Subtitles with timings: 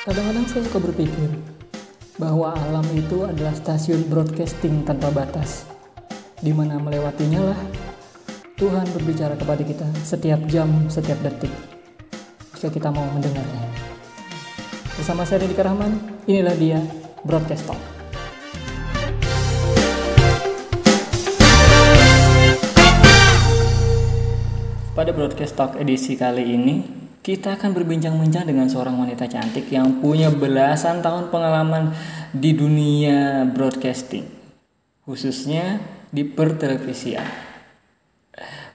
[0.00, 1.28] Kadang-kadang saya suka berpikir
[2.16, 5.68] bahwa alam itu adalah stasiun broadcasting tanpa batas,
[6.40, 7.60] di mana melewatinya lah
[8.56, 11.52] Tuhan berbicara kepada kita setiap jam, setiap detik,
[12.56, 13.60] jika kita mau mendengarnya.
[14.96, 15.92] Bersama saya Deddy Rahman,
[16.24, 16.80] inilah dia
[17.20, 17.80] Broadcast Talk.
[24.96, 30.32] Pada Broadcast Talk edisi kali ini, kita akan berbincang-bincang dengan seorang wanita cantik yang punya
[30.32, 31.92] belasan tahun pengalaman
[32.32, 34.24] di dunia broadcasting,
[35.04, 37.28] khususnya di pertelevisian.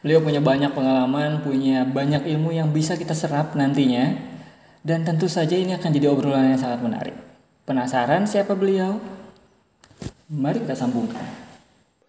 [0.06, 4.14] Beliau punya banyak pengalaman, punya banyak ilmu yang bisa kita serap nantinya,
[4.86, 7.18] dan tentu saja ini akan jadi obrolan yang sangat menarik.
[7.66, 9.02] Penasaran siapa beliau?
[10.30, 11.26] Mari kita sambungkan.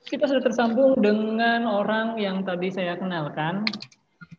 [0.05, 3.65] Kita sudah tersambung dengan orang yang tadi saya kenalkan,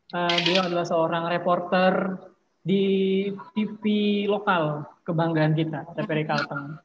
[0.08, 2.16] Uh, beliau adalah seorang reporter
[2.64, 3.84] di TV
[4.24, 6.80] lokal kebanggaan kita, TVRI Kalteng.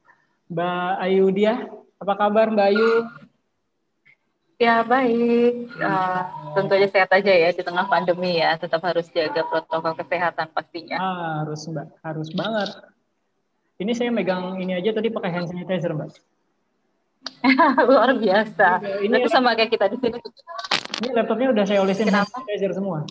[0.51, 1.71] Mbak Ayu dia,
[2.03, 2.91] apa kabar Mbak Ayu?
[4.59, 9.47] Ya baik, uh, tentu aja sehat aja ya di tengah pandemi ya, tetap harus jaga
[9.47, 10.99] protokol kesehatan pastinya.
[10.99, 12.69] Ah, harus Mbak, harus banget.
[13.79, 16.11] Ini saya megang ini aja tadi pakai hand sanitizer Mbak.
[17.87, 18.83] Luar biasa.
[18.99, 20.19] Ini Itu sama kayak kita di sini.
[21.01, 23.07] Ini laptopnya udah saya olesin sanitizer semua.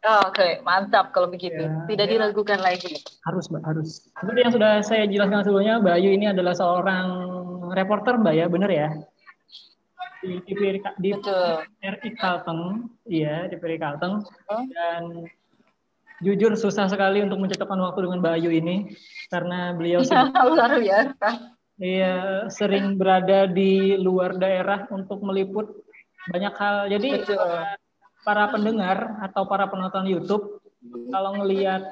[0.00, 0.52] Oh, Oke, okay.
[0.64, 1.60] mantap kalau begitu.
[1.60, 2.12] Ya, Tidak ya.
[2.16, 2.96] diragukan lagi.
[3.20, 4.08] Harus, Mbak, harus.
[4.16, 7.06] Seperti yang sudah saya jelaskan sebelumnya, Mbak Ayu ini adalah seorang
[7.76, 8.88] reporter, Mbak ya, benar ya?
[10.24, 11.12] Di TV di
[11.84, 14.24] RI Kalteng, iya, di RI Kalteng.
[14.48, 14.64] Oh.
[14.72, 15.28] Dan
[16.24, 18.96] jujur susah sekali untuk mencetakkan waktu dengan Mbak Ayu ini
[19.28, 20.00] karena beliau
[20.48, 21.28] luar biasa.
[21.80, 25.72] Iya, sering berada di luar daerah untuk meliput
[26.30, 26.76] banyak hal.
[26.88, 27.38] Jadi Betul.
[28.22, 30.62] para pendengar atau para penonton YouTube
[31.12, 31.82] kalau ngelihat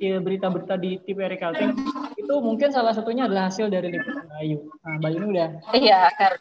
[0.00, 1.76] ya, berita-berita di TV Kalting
[2.16, 4.64] itu mungkin salah satunya adalah hasil dari liputan Bayu.
[4.80, 5.50] Nah, Bayu ini udah.
[5.76, 6.40] Iya, karena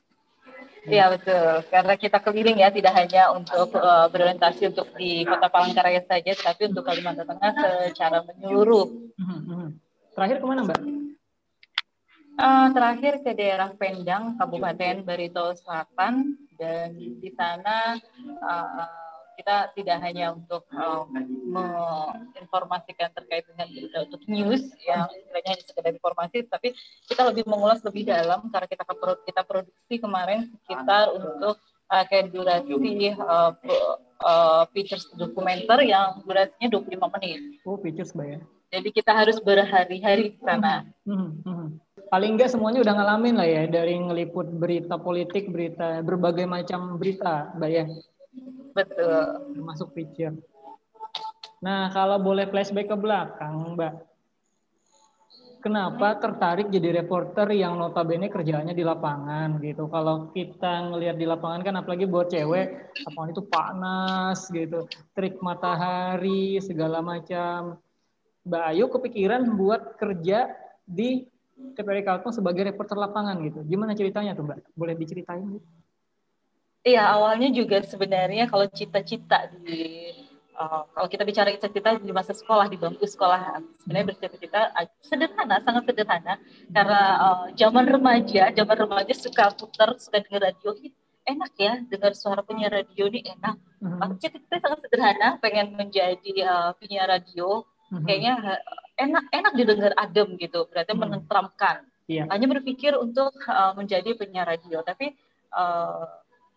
[0.88, 6.02] Iya betul, karena kita keliling ya tidak hanya untuk uh, berorientasi untuk di Kota Palangkaraya
[6.08, 7.52] saja, tapi untuk Kalimantan Tengah
[7.92, 8.87] secara menyeluruh.
[9.20, 9.67] Mhm, mhm.
[10.16, 10.80] Terakhir ke mana Mbak?
[12.39, 18.00] Uh, terakhir ke daerah Pendang, Kabupaten Barito Selatan, dan di sana
[18.39, 18.88] uh,
[19.36, 21.04] kita tidak hanya untuk uh,
[21.52, 23.67] menginformasikan terkait dengan
[24.08, 26.72] untuk news yang istilahnya hanya sekedar informasi, tapi
[27.11, 28.88] kita lebih mengulas lebih dalam karena kita
[29.28, 31.60] kita produksi kemarin sekitar untuk
[31.92, 32.72] uh, kayak durasi
[33.20, 33.52] uh,
[34.23, 37.39] uh, features dokumenter yang durasinya 25 menit.
[37.67, 38.39] Oh, features bayar.
[38.72, 40.88] Jadi kita harus berhari-hari di sana.
[41.04, 46.02] Hmm, hmm, hmm paling enggak semuanya udah ngalamin lah ya dari ngeliput berita politik, berita
[46.02, 47.86] berbagai macam berita, Mbak ya.
[48.73, 49.17] Betul.
[49.61, 50.33] Masuk picture.
[51.61, 54.09] Nah, kalau boleh flashback ke belakang, Mbak.
[55.59, 59.92] Kenapa tertarik jadi reporter yang notabene kerjaannya di lapangan gitu?
[59.92, 66.64] Kalau kita ngelihat di lapangan kan apalagi buat cewek, lapangan itu panas gitu, trik matahari
[66.64, 67.75] segala macam.
[68.48, 70.48] Mbak Ayu kepikiran buat kerja
[70.87, 71.27] di
[71.75, 73.64] TPRI Kalteng sebagai reporter lapangan gitu.
[73.67, 74.75] Gimana ceritanya tuh Mbak?
[74.75, 75.59] Boleh diceritain?
[76.83, 80.15] Iya, awalnya juga sebenarnya kalau cita-cita di
[80.55, 84.71] uh, kalau kita bicara cita-cita di masa sekolah di bangku sekolah sebenarnya bercita-cita
[85.03, 86.33] sederhana, sangat sederhana
[86.71, 90.71] karena uh, zaman remaja, zaman remaja suka putar, suka dengar radio
[91.30, 93.55] enak ya dengar suara penyiar radio ini enak.
[93.83, 94.15] Uh-huh.
[94.17, 97.64] Cita-cita sangat sederhana, pengen menjadi uh, penyiar radio.
[97.92, 98.02] Uh-huh.
[98.05, 98.59] Kayaknya
[98.99, 101.02] enak enak didengar adem gitu berarti hmm.
[101.02, 102.27] menenteramkan yeah.
[102.27, 105.15] hanya berpikir untuk uh, menjadi penyiar radio tapi
[105.55, 106.04] uh,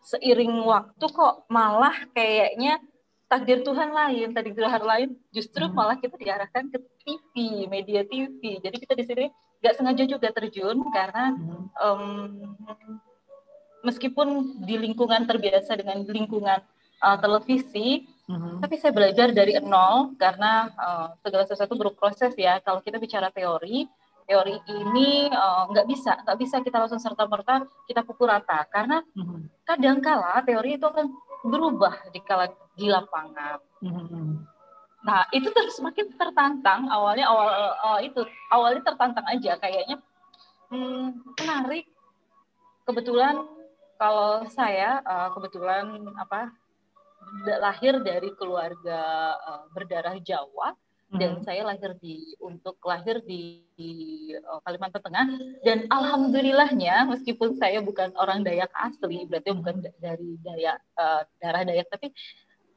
[0.02, 2.82] seiring waktu kok malah kayaknya
[3.30, 5.72] takdir Tuhan lain takdir Tuhan lain justru hmm.
[5.72, 7.34] malah kita diarahkan ke TV
[7.70, 9.26] media TV jadi kita di sini
[9.62, 11.64] nggak sengaja juga terjun karena hmm.
[11.78, 12.04] um,
[13.86, 16.58] meskipun di lingkungan terbiasa dengan lingkungan
[17.02, 18.54] uh, televisi Mm-hmm.
[18.64, 22.56] Tapi saya belajar dari nol karena uh, segala sesuatu berproses ya.
[22.64, 23.84] Kalau kita bicara teori,
[24.24, 29.04] teori ini uh, nggak bisa, nggak bisa kita langsung serta merta kita pukul rata karena
[29.12, 29.68] mm-hmm.
[29.68, 31.12] kadangkala teori itu akan
[31.44, 33.60] berubah di kala di lapangan.
[33.84, 34.26] Mm-hmm.
[35.02, 36.88] Nah itu terus semakin tertantang.
[36.88, 37.48] Awalnya awal
[37.84, 40.00] uh, itu awalnya tertantang aja kayaknya
[40.72, 41.84] hmm, menarik.
[42.88, 43.44] Kebetulan
[44.00, 46.50] kalau saya uh, kebetulan apa
[47.60, 49.00] lahir dari keluarga
[49.40, 50.76] uh, berdarah Jawa
[51.12, 51.18] hmm.
[51.20, 53.92] dan saya lahir di untuk lahir di, di
[54.36, 55.26] uh, Kalimantan Tengah.
[55.62, 61.88] Dan alhamdulillahnya meskipun saya bukan orang Dayak asli berarti bukan dari Dayak uh, darah Dayak
[61.92, 62.10] tapi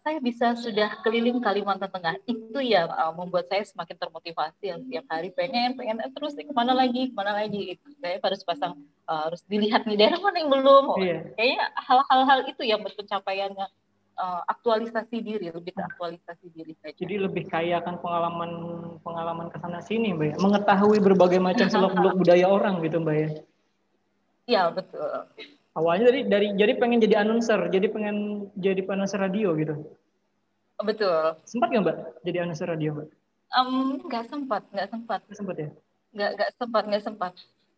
[0.06, 2.22] saya bisa sudah keliling Kalimantan Tengah.
[2.30, 5.34] Itu ya uh, membuat saya semakin termotivasi yang setiap hari.
[5.34, 7.74] Pengen pengen eh, terus nih, ke mana lagi ke mana lagi?
[7.74, 10.84] Itu saya harus pasang uh, harus dilihat nih daerah mana yang belum.
[11.02, 11.22] Yeah.
[11.34, 13.66] kayaknya hal-hal itu yang pencapaiannya
[14.20, 16.96] uh, aktualisasi diri lebih ke aktualisasi diri saja.
[16.96, 18.52] Jadi lebih kaya kan pengalaman
[19.04, 20.36] pengalaman ke sana sini mbak ya?
[20.40, 23.30] Mengetahui berbagai macam seluk beluk budaya orang gitu mbak ya.
[24.46, 25.30] Iya betul.
[25.76, 29.76] Awalnya dari dari jadi pengen jadi announcer jadi pengen jadi announcer radio gitu.
[30.84, 31.40] Betul.
[31.48, 33.10] Sempat nggak mbak jadi announcer radio mbak?
[33.56, 35.20] Um, nggak sempat nggak sempat.
[35.28, 35.70] Nggak sempat ya?
[36.16, 37.34] Nggak nggak sempat nggak sempat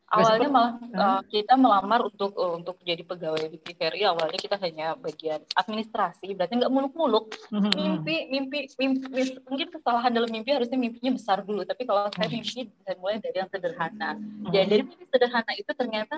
[0.08, 4.96] awalnya malah uh, kita melamar untuk uh, untuk jadi pegawai di TVRI awalnya kita hanya
[4.96, 7.72] bagian administrasi berarti nggak muluk-muluk mm-hmm.
[7.76, 12.40] mimpi, mimpi mimpi mungkin kesalahan dalam mimpi harusnya mimpinya besar dulu tapi kalau saya mm-hmm.
[12.40, 14.54] mimpi bisa mulai dari yang sederhana mm-hmm.
[14.56, 16.16] ya dari mimpi sederhana itu ternyata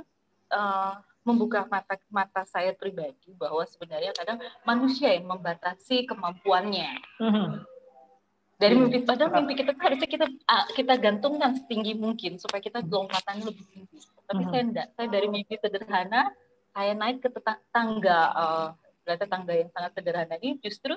[0.53, 0.93] uh,
[1.25, 6.97] membuka mata mata saya pribadi bahwa sebenarnya kadang manusia yang membatasi kemampuannya.
[7.21, 7.47] Mm-hmm.
[8.59, 8.81] Dari iya.
[8.83, 10.27] mimpi padahal mimpi kita harusnya kita
[10.75, 14.03] kita gantungkan setinggi mungkin supaya kita lompatannya lebih tinggi.
[14.27, 14.51] Tapi mm-hmm.
[14.51, 14.87] saya enggak.
[14.99, 16.21] Saya dari mimpi sederhana
[16.75, 17.29] saya naik ke
[17.73, 18.69] tangga uh,
[19.25, 20.93] tangga yang sangat sederhana ini justru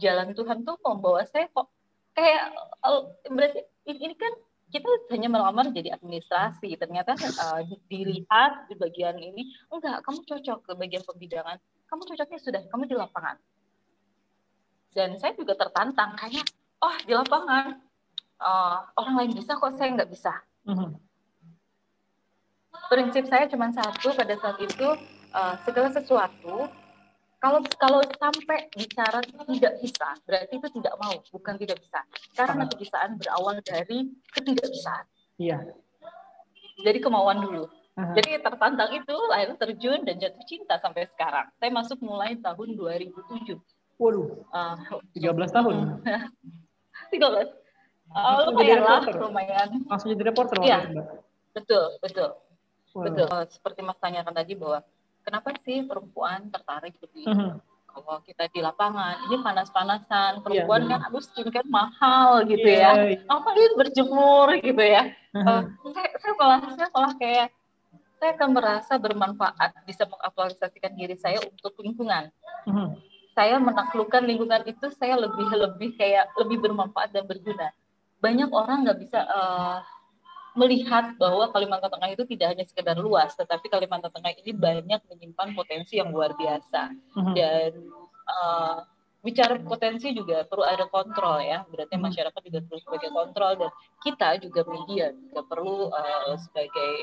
[0.00, 1.68] jalan Tuhan tuh membawa saya kok
[2.16, 2.50] kayak
[2.82, 4.32] uh, berarti ini kan
[4.70, 7.60] kita hanya melamar jadi administrasi ternyata uh,
[7.90, 11.58] dilihat di bagian ini enggak kamu cocok ke bagian pembidangan
[11.90, 13.36] kamu cocoknya sudah kamu di lapangan
[14.94, 16.46] dan saya juga tertantang kayak
[16.80, 17.78] oh di lapangan
[18.40, 20.32] uh, orang lain bisa kok saya nggak bisa
[20.66, 20.90] mm-hmm.
[22.88, 24.88] prinsip saya cuma satu pada saat itu
[25.36, 26.68] uh, segala sesuatu
[27.40, 32.04] kalau kalau sampai bicara tidak bisa, berarti itu tidak mau, bukan tidak bisa.
[32.36, 35.08] Karena kebisaan berawal dari ketidakbisaan.
[35.40, 35.72] Iya.
[36.84, 37.64] Jadi kemauan dulu.
[37.96, 41.48] Jadi tertantang itu, akhirnya terjun dan jatuh cinta sampai sekarang.
[41.56, 43.56] Saya masuk mulai tahun 2007.
[44.00, 44.76] Waduh, uh,
[45.16, 45.76] 13 tahun.
[47.10, 47.50] 13.
[48.10, 49.68] Oh, lumayan lah, lumayan.
[49.86, 50.80] Langsung jadi reporter Iya,
[51.54, 52.34] betul, betul.
[52.90, 53.06] Wow.
[53.06, 53.38] Betul.
[53.54, 54.82] Seperti Mas tanyakan tadi bahwa
[55.22, 57.50] kenapa sih perempuan tertarik lebih mm -hmm.
[57.90, 63.14] kalau kita di lapangan ini panas-panasan perempuan yeah, kan aduh skincare mahal gitu yeah, ya
[63.14, 63.30] yeah.
[63.30, 65.60] apa ini berjemur gitu ya mm -hmm.
[65.84, 67.48] uh, saya, saya malah saya malah kayak
[68.20, 72.28] saya akan merasa bermanfaat bisa mengaktualisasikan diri saya untuk lingkungan.
[72.68, 72.88] Mm -hmm.
[73.32, 77.70] Saya menaklukkan lingkungan itu saya lebih lebih kayak lebih bermanfaat dan berguna.
[78.20, 79.80] Banyak orang nggak bisa uh,
[80.58, 85.48] melihat bahwa Kalimantan Tengah itu tidak hanya sekedar luas, tetapi Kalimantan Tengah ini banyak menyimpan
[85.54, 86.90] potensi yang luar biasa.
[86.90, 87.34] Uh-huh.
[87.34, 87.86] Dan
[88.26, 88.82] uh,
[89.22, 92.06] bicara potensi juga perlu ada kontrol ya, berarti uh-huh.
[92.10, 93.70] masyarakat juga perlu sebagai kontrol dan
[94.02, 96.94] kita juga media juga perlu uh, sebagai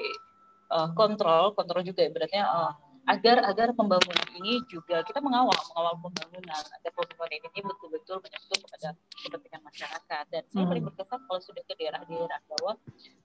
[0.74, 2.74] uh, kontrol, kontrol juga ya, berarti uh,
[3.08, 8.90] agar agar pembangunan ini juga kita mengawal mengawal pembangunan agar pembangunan ini betul-betul menyentuh kepada
[9.24, 10.72] kepentingan masyarakat dan saya hmm.
[10.76, 12.74] paling berkesan kalau sudah ke daerah-daerah bahwa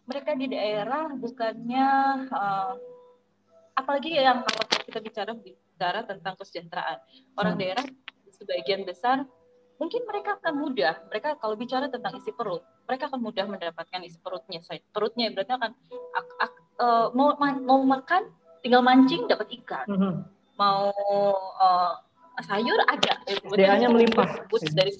[0.06, 1.88] mereka di daerah bukannya
[2.30, 2.72] uh,
[3.74, 6.98] apalagi yang kalau kita bicara bicara tentang kesejahteraan
[7.42, 7.62] orang hmm.
[7.66, 7.84] daerah
[8.30, 9.26] sebagian besar
[9.82, 14.22] mungkin mereka akan mudah mereka kalau bicara tentang isi perut mereka akan mudah mendapatkan isi
[14.22, 14.62] perutnya
[14.94, 15.70] perutnya berarti akan
[16.14, 17.34] ak, ak, uh, mau
[17.66, 18.30] mau makan
[18.62, 19.86] tinggal mancing dapat ikan.
[19.90, 20.14] Mm -hmm.
[20.56, 20.94] Mau
[21.58, 21.92] uh,
[22.40, 23.18] sayur ada.
[23.26, 24.46] SDA-nya melimpah.
[24.72, 24.94] Dari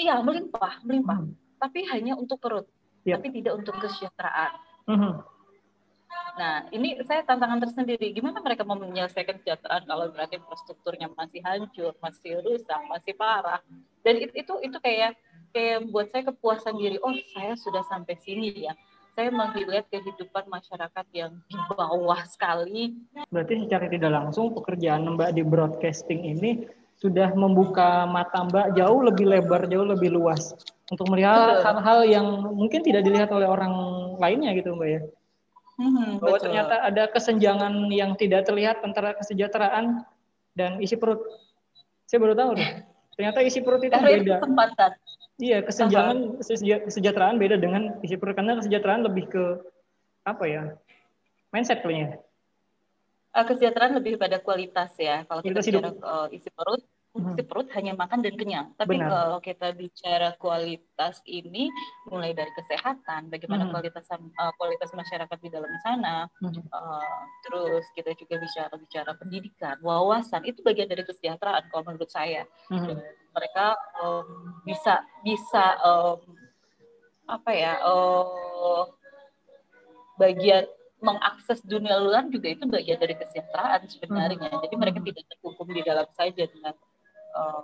[0.00, 1.22] iya melimpah, melimpah.
[1.22, 1.60] Mm -hmm.
[1.60, 2.66] Tapi hanya untuk perut,
[3.04, 3.20] yep.
[3.20, 4.52] tapi tidak untuk kesejahteraan.
[4.88, 5.12] Mm -hmm.
[6.36, 8.12] Nah, ini saya tantangan tersendiri.
[8.12, 13.64] Gimana mereka mau menyelesaikan kesejahteraan kalau berarti infrastrukturnya masih hancur, masih rusak, masih parah.
[14.04, 15.16] Dan itu itu, itu kayak
[15.56, 17.00] kayak buat saya kepuasan diri.
[17.00, 18.76] Oh, saya sudah sampai sini ya
[19.16, 23.00] saya melihat kehidupan masyarakat yang di bawah sekali.
[23.32, 26.68] Berarti secara tidak langsung pekerjaan Mbak di broadcasting ini
[27.00, 30.52] sudah membuka mata Mbak jauh lebih lebar, jauh lebih luas
[30.92, 33.72] untuk melihat hal-hal yang mungkin tidak dilihat oleh orang
[34.20, 35.00] lainnya gitu Mbak ya.
[35.80, 36.44] Hmm, Bahwa betul.
[36.52, 40.04] ternyata ada kesenjangan yang tidak terlihat antara kesejahteraan
[40.52, 41.24] dan isi perut.
[42.04, 42.95] Saya baru tahu nih.
[43.16, 44.44] Ternyata isi perut itu beda.
[44.44, 44.90] Kesempatan.
[45.36, 46.40] Iya, kesenjangan
[46.88, 49.44] kesejahteraan beda dengan isi perut karena kesejahteraan lebih ke
[50.24, 50.62] apa ya?
[51.52, 52.20] Mindset kayaknya.
[53.32, 55.24] Uh, kesejahteraan lebih pada kualitas ya.
[55.28, 56.80] Kalau kita bicara uh, isi perut,
[57.16, 57.48] isi hmm.
[57.48, 58.66] perut hanya makan dan kenyang.
[58.76, 59.08] Tapi Benar.
[59.08, 61.72] kalau kita bicara kualitas ini
[62.08, 63.72] mulai dari kesehatan, bagaimana hmm.
[63.72, 66.60] kualitas uh, kualitas masyarakat di dalam sana, hmm.
[66.70, 72.44] uh, terus kita juga bicara bicara pendidikan, wawasan itu bagian dari kesejahteraan kalau menurut saya.
[72.68, 72.98] Hmm.
[73.36, 76.24] mereka um, bisa bisa um,
[77.28, 78.88] apa ya uh,
[80.16, 80.64] bagian
[81.04, 84.48] mengakses dunia luar juga itu bagian dari kesejahteraan sebenarnya.
[84.48, 84.62] Hmm.
[84.64, 86.74] Jadi mereka tidak terhukum di dalam saja dengan
[87.36, 87.62] uh,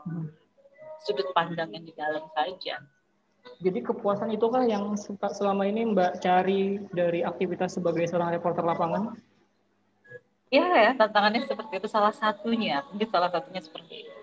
[1.02, 2.78] sudut pandang yang di dalam saja.
[3.58, 4.94] Jadi kepuasan itu kah yang
[5.34, 9.18] selama ini Mbak cari dari aktivitas sebagai seorang reporter lapangan?
[10.52, 12.86] Iya ya, tantangannya seperti itu salah satunya.
[12.92, 14.18] Mungkin salah satunya seperti itu.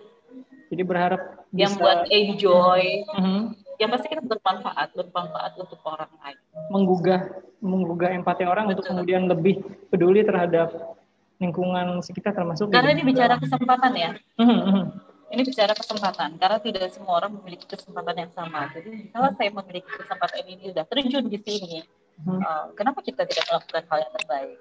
[0.70, 1.82] Jadi berharap yang bisa...
[1.82, 2.84] buat enjoy.
[3.12, 3.42] Uh -huh.
[3.80, 6.40] Yang pasti kita bermanfaat, bermanfaat untuk orang lain.
[6.70, 7.22] Menggugah,
[7.64, 8.76] menggugah empati orang Betul.
[8.76, 9.56] untuk kemudian lebih
[9.88, 11.00] peduli terhadap
[11.40, 12.72] lingkungan sekitar termasuk.
[12.72, 14.12] Karena ini bicara kesempatan ya.
[14.40, 18.70] Uh -huh ini bicara kesempatan karena tidak semua orang memiliki kesempatan yang sama.
[18.74, 21.80] Jadi kalau saya memiliki kesempatan ini sudah terjun di sini,
[22.26, 22.40] hmm.
[22.42, 24.58] uh, kenapa kita tidak melakukan hal yang terbaik?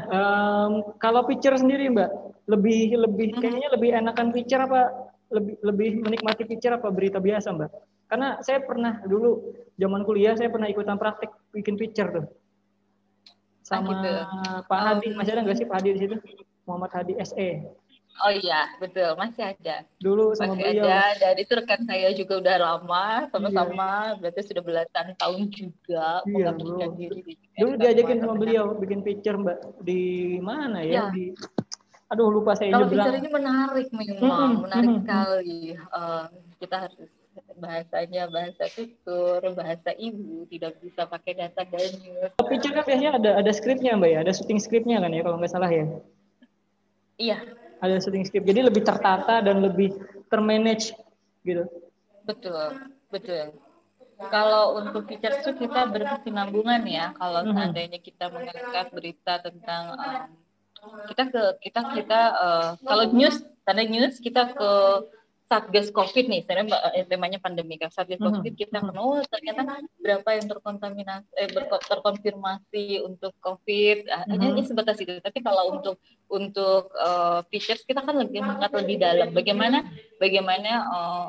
[0.00, 2.10] Um, kalau picture sendiri Mbak,
[2.50, 3.40] lebih lebih hmm.
[3.42, 4.80] kayaknya lebih enakan picture apa
[5.30, 7.70] lebih lebih menikmati picture apa berita biasa Mbak?
[8.10, 12.26] Karena saya pernah dulu zaman kuliah saya pernah ikutan praktik bikin picture tuh
[13.70, 14.10] sama ah, gitu.
[14.66, 16.16] Pak Hadi masih ada nggak sih Pak Hadi di situ?
[16.66, 17.48] Muhammad Hadi SE.
[18.20, 19.80] Oh iya, betul, masih ada.
[19.96, 20.84] Dulu sama masih beliau.
[20.84, 24.18] ada, dan itu rekan saya juga udah lama, sama-sama, iya.
[24.20, 27.20] berarti sudah belasan tahun juga iya, mengabdikan diri.
[27.24, 31.08] Di Dulu diajakin sama beliau bikin picture mbak di mana ya?
[31.08, 31.16] ya.
[31.16, 31.32] Di,
[32.12, 34.62] aduh lupa saya Kalau picture ini menarik memang, mm -hmm.
[34.68, 35.04] menarik mm -hmm.
[35.08, 35.60] sekali.
[35.88, 36.24] Uh,
[36.60, 37.10] kita harus
[37.56, 42.32] bahasanya bahasa tutur, bahasa ibu, tidak bisa pakai data dan news.
[42.36, 45.52] Picture kan biasanya ada ada skripnya mbak ya, ada syuting skripnya kan ya kalau nggak
[45.52, 45.86] salah ya?
[47.20, 47.38] Iya,
[47.80, 48.46] ada shooting script.
[48.46, 49.96] Jadi lebih tertata dan lebih
[50.28, 50.92] termanage
[51.42, 51.64] gitu.
[52.28, 53.56] Betul, betul.
[54.20, 57.16] Kalau untuk features itu kita berkesinambungan ya.
[57.16, 57.56] Kalau mm-hmm.
[57.56, 60.28] seandainya kita mengangkat berita tentang um,
[61.08, 64.70] kita ke kita kita uh, kalau news tanda news kita ke
[65.50, 67.90] Satgas COVID nih, sebenarnya eh, temanya pandemi kan.
[67.90, 68.38] Satgas mm-hmm.
[68.38, 69.02] COVID kita mm-hmm.
[69.02, 71.50] oh ternyata berapa yang terkontaminasi, eh,
[71.90, 74.06] terkonfirmasi untuk COVID.
[74.14, 74.62] Ah, hanya mm-hmm.
[74.62, 75.18] ini sebatas itu.
[75.18, 75.98] Tapi kalau untuk
[76.30, 79.34] untuk uh, features kita kan lebih mengangkat lebih dalam.
[79.34, 79.82] Bagaimana
[80.22, 81.28] bagaimana uh,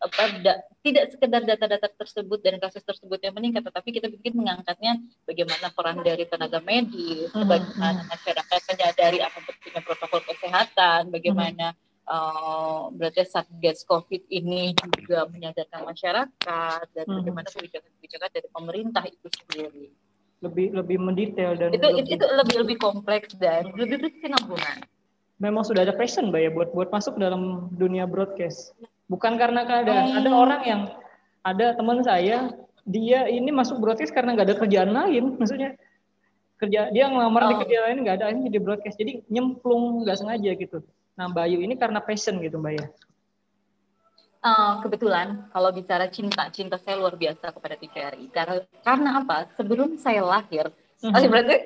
[0.00, 4.96] apa da, tidak sekedar data-data tersebut dan kasus tersebut yang meningkat, tetapi kita bikin mengangkatnya
[5.28, 12.90] bagaimana peran dari tenaga medis, bagaimana masyarakat menyadari apa pentingnya protokol kesehatan, bagaimana mm-hmm Uh,
[12.98, 17.22] berarti satgas COVID ini juga menyadarkan masyarakat dan hmm.
[17.22, 19.86] bagaimana kebijakan-kebijakan dari pemerintah itu sendiri.
[20.42, 24.82] Lebih lebih mendetail dan itu lebih, itu lebih lebih kompleks dan lebih berkesinambungan.
[25.38, 28.74] Memang sudah ada passion, mbak ya buat buat masuk dalam dunia broadcast.
[29.06, 30.10] Bukan karena keadaan.
[30.10, 30.18] Hmm.
[30.18, 30.82] Ada orang yang
[31.46, 32.50] ada teman saya
[32.90, 35.78] dia ini masuk broadcast karena nggak ada kerjaan lain, maksudnya
[36.58, 37.48] kerja dia ngelamar oh.
[37.54, 40.84] di kerjaan lain nggak ada ini di broadcast jadi nyemplung nggak sengaja gitu
[41.20, 42.86] Nah, Bayu ini karena passion gitu, Mbak ya?
[44.40, 48.32] Uh, kebetulan kalau bicara cinta, cinta saya luar biasa kepada TVRI.
[48.32, 49.44] Karena karena apa?
[49.52, 50.72] Sebelum saya lahir,
[51.04, 51.28] mm -hmm.
[51.28, 51.56] berarti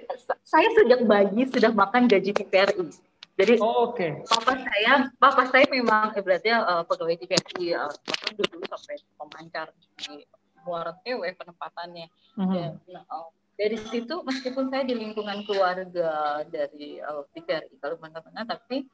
[0.42, 2.90] saya sejak bayi sudah makan gaji TVRI.
[3.38, 4.26] Jadi oh, okay.
[4.26, 7.94] papa saya, papa saya memang eh, berarti uh, pegawai TVRI, uh,
[8.34, 9.70] dulu sampai pemancar
[10.02, 10.26] di
[10.66, 12.10] Muara TW penempatannya.
[12.34, 12.54] Mm -hmm.
[12.90, 18.90] Dan, uh, dari situ meskipun saya di lingkungan keluarga dari uh, TVRI Kalimantan Tengah, tapi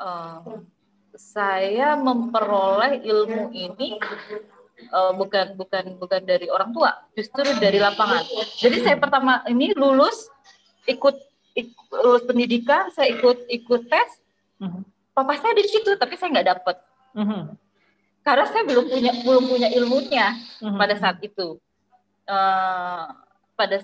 [0.00, 0.40] uh,
[1.16, 3.96] saya memperoleh ilmu ini
[4.92, 8.22] uh, bukan bukan bukan dari orang tua, justru dari lapangan.
[8.60, 10.28] Jadi saya pertama ini lulus
[10.84, 11.16] ikut,
[11.56, 14.10] ikut lulus pendidikan, saya ikut ikut tes.
[14.60, 14.84] Uh-huh.
[15.16, 16.76] Papa saya di situ, tapi saya nggak dapet.
[17.16, 17.42] Uh-huh.
[18.20, 20.26] Karena saya belum punya belum punya ilmunya
[20.60, 20.76] uh-huh.
[20.76, 21.56] pada saat itu.
[22.26, 23.06] Uh,
[23.56, 23.80] pada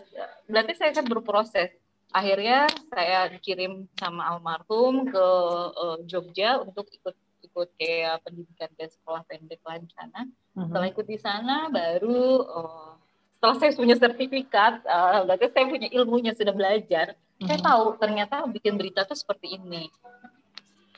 [0.50, 1.72] berarti saya kan berproses
[2.12, 5.26] akhirnya saya dikirim sama almarhum ke
[5.72, 10.24] uh, Jogja untuk ikut ikut kayak pendidikan ke sekolah pendek lancana.
[10.24, 10.68] Uh-huh.
[10.68, 12.92] Setelah ikut di sana baru uh,
[13.36, 17.12] setelah saya punya sertifikat, uh, berarti saya punya ilmunya sudah belajar.
[17.12, 17.48] Uh-huh.
[17.50, 19.90] Saya tahu ternyata bikin berita itu seperti ini.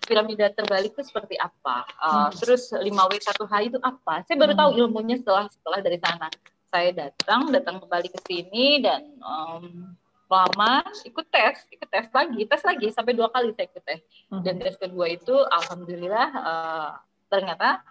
[0.04, 1.88] Piramida terbalik itu seperti apa?
[1.96, 2.28] Uh, uh-huh.
[2.38, 4.22] Terus 5W1H itu apa?
[4.28, 6.28] Saya baru tahu ilmunya setelah setelah dari sana.
[6.68, 9.94] Saya datang datang kembali ke sini dan um,
[10.34, 14.00] lama ikut tes ikut tes lagi tes lagi sampai dua kali saya ikut tes
[14.34, 14.42] hmm.
[14.42, 16.90] dan tes kedua itu alhamdulillah uh,
[17.30, 17.86] ternyata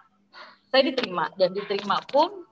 [0.68, 2.44] saya diterima dan diterima pun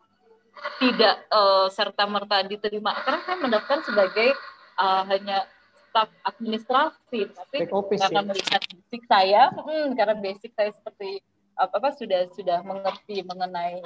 [0.78, 4.37] tidak uh, eh, serta merta diterima karena saya mendaftar sebagai
[4.78, 5.49] uh, hanya
[5.90, 8.28] staf administrasi tapi karena ya?
[8.30, 11.20] melihat basic saya hmm, karena basic saya seperti
[11.52, 13.82] apa apa sudah sudah mengerti mengenai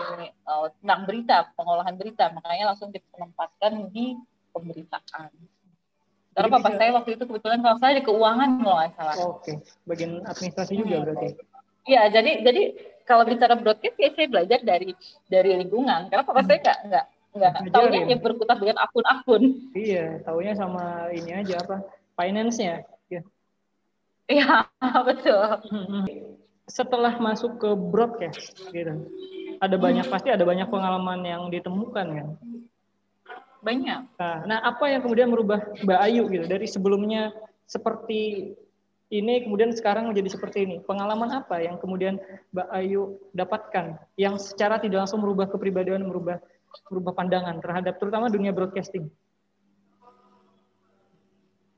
[0.47, 4.15] uh, tentang berita pengolahan berita makanya langsung ditempatkan di
[4.55, 5.35] pemberitaan
[6.37, 9.15] karena papa saya waktu itu kebetulan kalau saya di keuangan kalau nggak salah.
[9.25, 9.57] Oke, okay.
[9.89, 11.05] bagian administrasi juga hmm.
[11.09, 11.29] berarti.
[11.89, 12.63] Iya, jadi jadi
[13.09, 14.93] kalau bicara broadcast ya saya belajar dari
[15.33, 16.13] dari lingkungan.
[16.13, 16.49] Karena papa hmm.
[16.53, 17.05] saya nggak nggak
[17.37, 19.43] nggak tahunya ya berkutat dengan akun-akun.
[19.73, 21.77] Iya, tahunya sama ini aja apa
[22.21, 22.85] finance-nya.
[23.09, 23.23] Iya,
[24.29, 24.69] ya,
[25.09, 25.41] betul.
[26.67, 29.07] setelah masuk ke broadcast gitu
[29.61, 32.29] ada banyak pasti ada banyak pengalaman yang ditemukan kan
[33.67, 34.01] banyak.
[34.15, 36.47] Nah, nah apa yang kemudian merubah Mbak Ayu gitu?
[36.47, 37.35] Dari sebelumnya
[37.67, 38.55] seperti
[39.11, 40.77] ini kemudian sekarang menjadi seperti ini.
[40.83, 42.23] Pengalaman apa yang kemudian
[42.55, 46.39] Mbak Ayu dapatkan yang secara tidak langsung merubah kepribadian merubah
[46.91, 49.11] merubah pandangan terhadap terutama dunia broadcasting?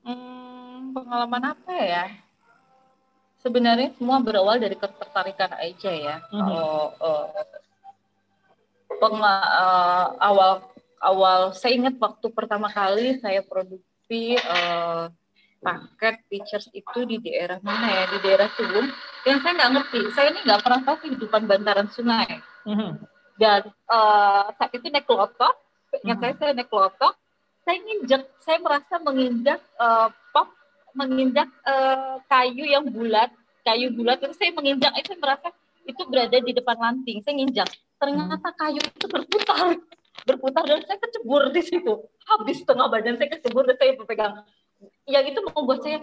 [0.04, 2.04] Hmm, pengalaman apa ya?
[3.40, 6.16] Sebenarnya semua berawal dari ketertarikan aja ya.
[6.32, 6.52] Mm -hmm.
[7.00, 7.28] uh,
[8.98, 10.64] pengla, uh, awal
[11.02, 15.10] awal saya ingat waktu pertama kali saya produksi uh,
[15.58, 18.88] paket features itu di daerah mana ya di daerah Tulung
[19.26, 22.90] yang saya nggak ngerti saya ini nggak pernah tahu kehidupan bantaran sungai mm -hmm.
[23.38, 25.54] dan uh, saat itu naik klotok
[25.90, 26.18] mm -hmm.
[26.22, 27.14] saya saya naik klotok
[27.66, 30.48] saya nginjak saya merasa menginjak uh, pop
[30.96, 33.30] menginjak uh, kayu yang bulat,
[33.62, 35.48] kayu bulat terus saya menginjak itu saya merasa
[35.88, 37.24] itu berada di depan lanting.
[37.24, 37.68] Saya nginjak.
[37.96, 39.78] Ternyata kayu itu berputar.
[40.26, 41.92] Berputar dan saya kecebur di situ.
[42.26, 44.34] Habis setengah badan saya kecebur dan saya berpegang.
[45.06, 45.98] Yang itu membuat saya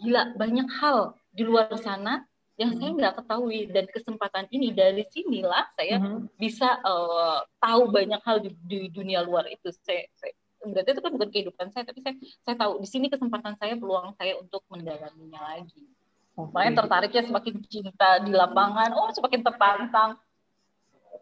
[0.00, 2.24] gila banyak hal di luar sana
[2.56, 6.40] yang saya nggak ketahui dan kesempatan ini dari sinilah saya mm-hmm.
[6.40, 10.32] bisa uh, tahu banyak hal di, di dunia luar itu saya, saya
[10.64, 14.16] berarti itu kan bukan kehidupan saya tapi saya saya tahu di sini kesempatan saya peluang
[14.16, 15.84] saya untuk mendalaminya lagi
[16.32, 16.48] okay.
[16.48, 20.10] makanya tertariknya semakin cinta di lapangan oh semakin tertantang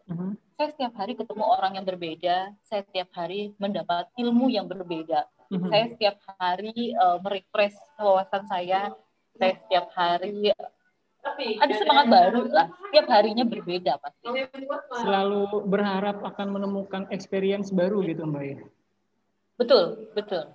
[0.07, 0.31] uh-huh.
[0.55, 5.69] Saya setiap hari ketemu orang yang berbeda saya setiap hari mendapat ilmu yang berbeda uh-huh.
[5.69, 8.95] saya setiap hari uh, merefresh wawasan saya
[9.35, 10.51] saya setiap hari
[11.35, 14.27] ada semangat baru lah setiap harinya berbeda pasti
[15.01, 18.59] selalu berharap akan menemukan experience baru gitu mbak ya
[19.55, 20.51] Betul, betul.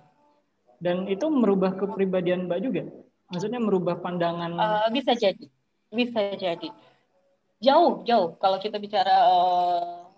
[0.81, 2.83] Dan itu merubah kepribadian Mbak juga?
[3.33, 4.51] Maksudnya merubah pandangan?
[4.57, 5.45] Uh, bisa jadi,
[5.93, 6.69] bisa jadi.
[7.61, 8.33] Jauh, jauh.
[8.41, 10.09] Kalau kita bicara uh,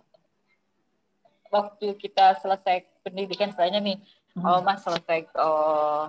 [1.52, 3.98] waktu kita selesai pendidikan, misalnya nih,
[4.40, 4.44] hmm.
[4.48, 6.08] uh, Mas selesai uh,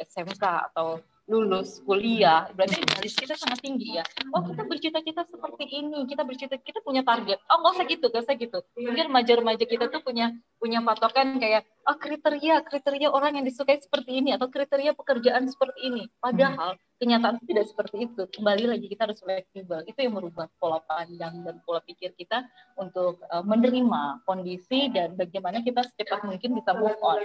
[0.00, 4.04] SMK atau lulus kuliah berarti idealis kita sangat tinggi ya.
[4.30, 7.42] Oh kita bercita-cita seperti ini kita bercita kita punya target.
[7.50, 8.58] Oh nggak usah gitu nggak usah gitu.
[8.78, 10.30] Mungkin remaja-remaja kita tuh punya
[10.62, 15.90] punya patokan kayak oh kriteria kriteria orang yang disukai seperti ini atau kriteria pekerjaan seperti
[15.90, 16.06] ini.
[16.22, 18.22] Padahal kenyataan tidak seperti itu.
[18.30, 19.82] Kembali lagi kita harus fleksibel.
[19.82, 22.46] Itu yang merubah pola pandang dan pola pikir kita
[22.78, 27.18] untuk uh, menerima kondisi dan bagaimana kita secepat mungkin bisa move on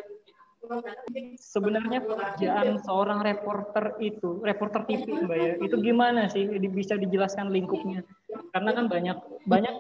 [1.42, 8.06] Sebenarnya pekerjaan seorang reporter itu, reporter TV Mbak ya, itu gimana sih bisa dijelaskan lingkupnya?
[8.54, 9.18] Karena kan banyak
[9.50, 9.74] banyak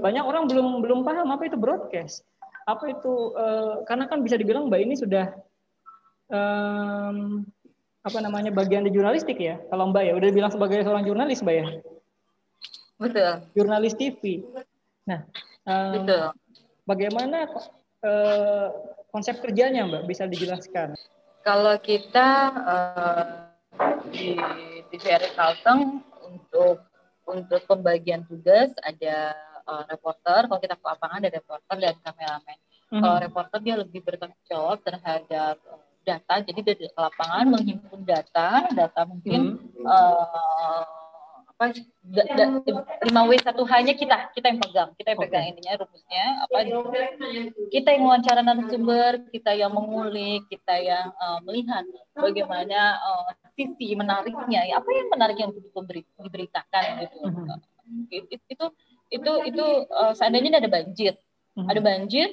[0.00, 2.24] banyak orang belum belum paham apa itu broadcast.
[2.64, 5.36] Apa itu uh, karena kan bisa dibilang Mbak ini sudah
[6.32, 7.44] um,
[8.02, 9.60] apa namanya bagian di jurnalistik ya.
[9.68, 11.66] Kalau Mbak ya udah bilang sebagai seorang jurnalis Mbak ya.
[12.96, 13.32] Betul.
[13.52, 14.40] Jurnalis TV.
[15.04, 15.28] Nah,
[15.68, 16.24] um, Betul.
[16.88, 17.46] Bagaimana
[18.02, 18.68] uh,
[19.12, 20.96] konsep kerjanya Mbak bisa dijelaskan?
[21.44, 22.28] Kalau kita
[22.64, 23.24] uh,
[24.08, 24.34] di
[24.88, 26.82] TVRI Kalteng untuk
[27.28, 29.36] untuk pembagian tugas ada
[29.68, 32.58] uh, reporter, kalau kita ke lapangan ada reporter dan kameramen.
[32.58, 33.00] Mm-hmm.
[33.04, 35.56] Kalau reporter dia lebih bertanggung jawab terhadap
[36.02, 39.86] data, jadi dari lapangan menghimpun data, data mungkin mm-hmm.
[39.86, 41.01] uh,
[41.62, 41.78] apa
[43.06, 45.52] lima W satu hanya kita kita yang pegang kita yang pegang okay.
[45.54, 46.56] intinya rumusnya apa
[47.70, 51.86] kita yang wawancara narasumber kita yang mengulik kita yang uh, melihat
[52.18, 57.58] bagaimana uh, sisi menariknya ya apa yang menarik yang diberi, diberitakan gitu uh,
[58.10, 58.66] itu itu
[59.12, 61.14] itu, itu uh, seandainya ada banjir
[61.54, 61.68] uh-huh.
[61.70, 62.28] ada banjir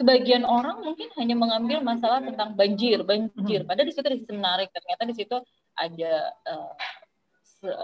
[0.00, 3.68] sebagian orang mungkin hanya mengambil masalah tentang banjir banjir uh-huh.
[3.68, 5.36] padahal di situ ada sisi menarik ternyata di situ
[5.76, 6.12] ada
[6.48, 6.72] uh,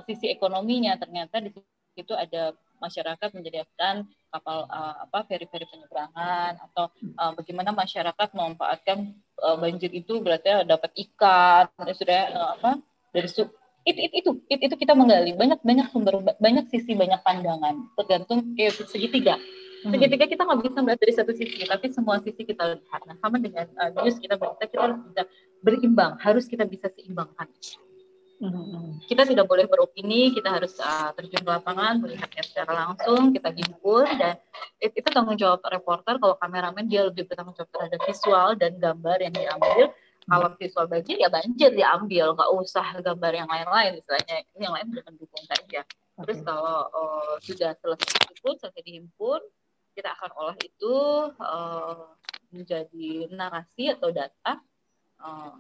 [0.06, 1.54] sisi ekonominya ternyata di
[1.94, 9.58] situ ada masyarakat menyediakan kapal uh, apa feri-feri penyeberangan atau uh, bagaimana masyarakat memanfaatkan uh,
[9.58, 12.70] banjir itu berarti dapat ikan sudah uh, apa
[13.10, 13.50] dari su
[13.88, 15.32] itu itu, itu itu itu kita menggali.
[15.32, 17.88] Banyak banyak sumber banyak sisi banyak pandangan.
[17.96, 19.40] Tergantung kayak segitiga.
[19.86, 19.94] Hmm.
[19.94, 23.00] segitiga kita nggak bisa melihat dari satu sisi tapi semua sisi kita lihat.
[23.08, 25.22] Nah sama dengan uh, news kita berita kita harus bisa
[25.64, 26.12] berimbang.
[26.20, 27.48] Harus kita bisa seimbangkan
[29.10, 34.06] kita tidak boleh beropini, kita harus uh, terjun ke lapangan, melihatnya secara langsung, kita himpun
[34.14, 34.38] dan
[34.78, 36.22] itu, itu tanggung jawab reporter.
[36.22, 39.90] Kalau kameramen dia lebih bertanggung jawab terhadap visual dan gambar yang diambil.
[40.28, 44.86] Kalau visual banjir ya banjir diambil, nggak usah gambar yang lain-lain, istilahnya ini yang lain
[44.92, 45.80] berikan dukung saja.
[46.18, 49.40] Terus kalau uh, sudah selesai itu, selesai dihimpun,
[49.96, 50.94] kita akan olah itu
[51.42, 52.12] uh,
[52.54, 54.62] menjadi narasi atau data.
[55.18, 55.58] Uh,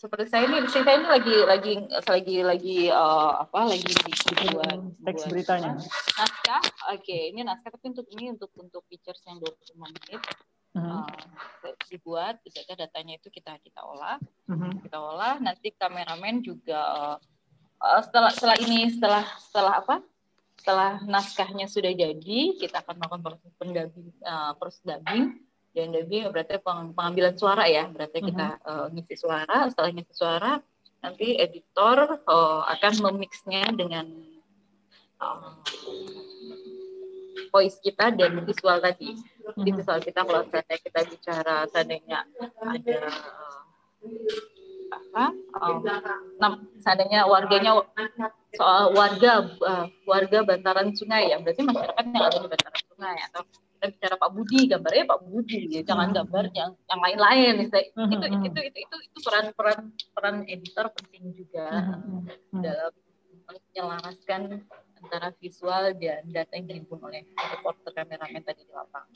[0.00, 1.74] seperti saya ini, saya ini lagi lagi
[2.08, 3.84] lagi lagi uh, apa lagi
[4.32, 5.76] dibuat teks beritanya.
[6.16, 6.62] Naskah,
[6.96, 7.28] oke, okay.
[7.28, 10.22] ini naskah tapi untuk ini untuk untuk pictures yang 25 menit.
[10.70, 11.02] Uh,
[11.90, 14.16] dibuat, kita datanya itu kita kita olah,
[14.48, 14.72] uh-huh.
[14.80, 15.36] kita olah.
[15.36, 17.16] Nanti kameramen juga uh,
[17.84, 19.96] uh, setelah setelah ini setelah setelah apa?
[20.56, 26.58] Setelah naskahnya sudah jadi, kita akan melakukan proses pendubbing, uh, proses dubbing dan dubbing berarti
[26.58, 28.28] peng, pengambilan suara ya berarti uh -huh.
[28.30, 30.52] kita uh, ngisi suara setelah ngisi suara
[31.00, 34.06] nanti editor uh, akan memixnya dengan
[35.22, 35.56] uh,
[37.54, 39.62] voice kita dan visual tadi uh -huh.
[39.62, 42.18] di visual kita kalau seandainya kita bicara seandainya
[42.66, 43.00] ada
[44.90, 45.86] apa um,
[46.42, 47.78] nah, seandainya warganya
[48.58, 53.42] soal warga uh, warga bantaran sungai ya berarti masyarakat yang ada di bantaran sungai atau
[53.80, 55.80] kita bicara Pak Budi gambarnya Pak Budi ya.
[55.88, 56.16] jangan hmm.
[56.20, 59.80] gambar yang yang lain-lain hmm, itu, itu, itu itu itu itu peran peran
[60.12, 62.92] peran editor penting juga hmm, dalam
[63.48, 64.40] menyelaraskan
[65.00, 67.24] antara visual dan data yang dihimpun oleh
[67.56, 69.08] reporter kameramen tadi di lapangan.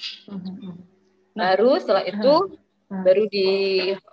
[1.36, 2.56] Baru setelah itu
[2.88, 3.48] baru di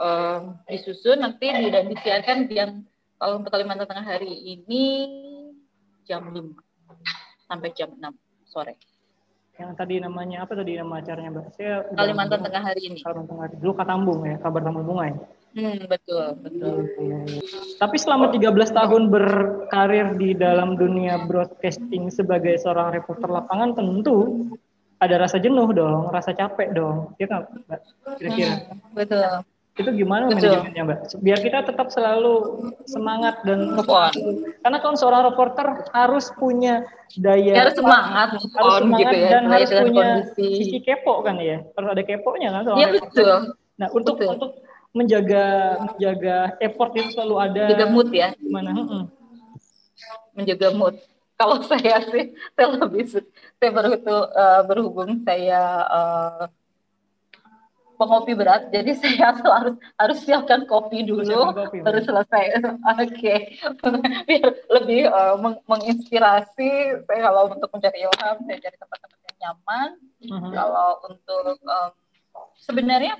[0.03, 2.83] um, disusun nanti dan disiarkan yang
[3.15, 4.83] kalau untuk Kalimantan Tengah hari ini
[6.03, 6.43] jam 5
[7.47, 8.03] sampai jam 6
[8.51, 8.75] sore
[9.61, 11.45] yang tadi namanya apa tadi nama acaranya mbak?
[11.53, 12.97] Saya Kalimantan Tengah hari ini.
[12.99, 13.55] Kalimantan Tengah hari.
[13.61, 15.17] Dulu Katambung ya, kabar tamu bunga ya.
[15.51, 16.75] Hmm, betul, betul.
[16.95, 17.19] Ya.
[17.77, 24.47] Tapi selama 13 tahun berkarir di dalam dunia broadcasting sebagai seorang reporter lapangan tentu
[25.01, 27.11] ada rasa jenuh dong, rasa capek dong.
[27.19, 27.79] Ya kan, Mbak?
[28.17, 28.53] Kira-kira.
[28.69, 29.43] Hmm, betul
[29.79, 30.99] itu gimana manajemennya mbak?
[31.23, 34.11] Biar kita tetap selalu semangat dan move on.
[34.59, 36.83] Karena kan seorang reporter harus punya
[37.15, 40.47] daya harus semangat harus semangat gitu ya, dan harus punya kondisi.
[40.59, 41.63] sisi kepo kan ya?
[41.75, 43.55] Harus ada keponya kan iya betul.
[43.79, 44.29] Nah untuk betul.
[44.35, 44.51] untuk
[44.91, 45.45] menjaga
[45.87, 47.63] menjaga effort itu selalu ada.
[47.71, 48.27] Menjaga mood ya?
[48.35, 48.69] Gimana?
[48.75, 49.05] Hmm.
[50.35, 50.95] menjaga mood.
[51.39, 56.43] Kalau saya sih saya lebih saya baru itu uh, berhubung saya uh,
[58.01, 62.57] pengopi berat, jadi saya harus harus siapkan kopi dulu kopi, baru selesai.
[62.57, 62.73] Oke,
[63.13, 63.39] okay.
[64.27, 64.49] biar
[64.81, 67.05] lebih uh, meng menginspirasi.
[67.05, 69.89] Saya kalau untuk mencari ilham, saya cari tempat-tempat yang nyaman.
[70.25, 70.49] Uh -huh.
[70.49, 71.91] Kalau untuk um,
[72.57, 73.13] sebenarnya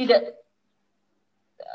[0.00, 0.40] tidak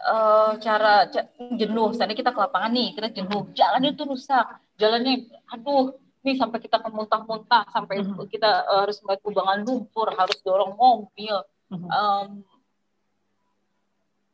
[0.10, 1.14] uh, cara,
[1.54, 1.94] jenuh.
[1.94, 4.46] Misalnya kita ke lapangan nih, kita jenuh, jalannya itu rusak,
[4.82, 5.94] jalannya, aduh,
[6.26, 8.26] nih sampai kita kemuntah-muntah, sampai -huh.
[8.26, 11.38] kita uh, harus membuat kubangan lumpur, harus dorong mobil
[11.72, 12.28] um,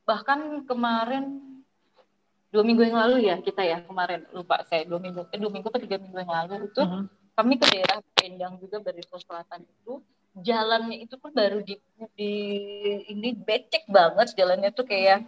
[0.04, 1.40] bahkan kemarin
[2.54, 5.68] dua minggu yang lalu ya kita ya kemarin lupa saya dua minggu eh, dua minggu
[5.74, 7.10] atau tiga minggu yang lalu itu uh-huh.
[7.34, 10.06] kami ke daerah Pendang juga dari Selatan itu
[10.38, 11.78] jalannya itu pun baru di,
[12.14, 12.34] di
[13.10, 15.26] ini becek banget jalannya tuh kayak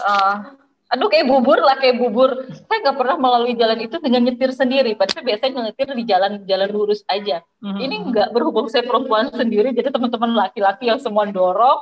[0.00, 0.56] uh,
[0.92, 2.44] aduh kayak bubur lah kayak bubur.
[2.68, 4.92] Saya nggak pernah melalui jalan itu dengan nyetir sendiri.
[4.92, 7.40] Padahal biasanya nyetir di jalan jalan lurus aja.
[7.64, 7.80] Mm-hmm.
[7.80, 11.78] ini nggak berhubung saya perempuan sendiri jadi teman-teman laki-laki yang semua dorong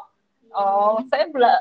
[0.53, 1.57] oh saya bela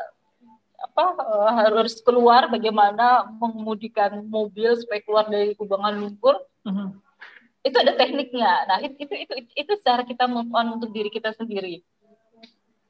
[0.75, 6.37] apa uh, harus keluar bagaimana mengemudikan mobil supaya keluar dari kubangan lumpur.
[6.67, 6.89] Mm-hmm.
[7.59, 8.51] itu ada tekniknya.
[8.71, 11.83] Nah itu, itu itu itu cara kita move on untuk diri kita sendiri.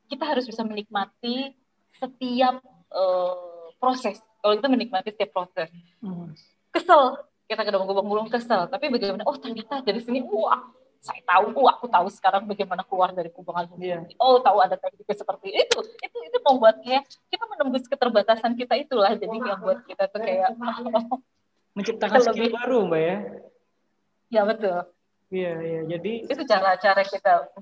[0.06, 1.58] Kita harus bisa menikmati
[1.98, 2.62] setiap
[2.94, 5.70] uh, proses kalau kita menikmati setiap proses
[6.04, 6.36] hmm.
[6.72, 7.72] kesel kita ke
[8.06, 10.64] gulung kesel tapi bagaimana oh ternyata dari sini wah
[11.00, 14.04] saya tahu, oh aku tahu sekarang bagaimana keluar dari kubangan yeah.
[14.20, 15.80] Oh tahu ada tekniknya seperti itu.
[15.80, 19.16] Itu itu membuat kayak kita menembus keterbatasan kita itulah.
[19.16, 20.60] Jadi yang buat kita tuh kayak
[21.72, 23.18] menciptakan skill baru, mbak ya.
[24.28, 24.76] Ya betul.
[25.30, 25.82] Iya, iya.
[25.86, 27.54] Jadi itu cara-cara kita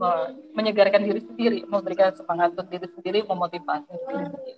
[0.55, 3.91] menyegarkan diri sendiri, memberikan semangat untuk diri sendiri, memotivasi.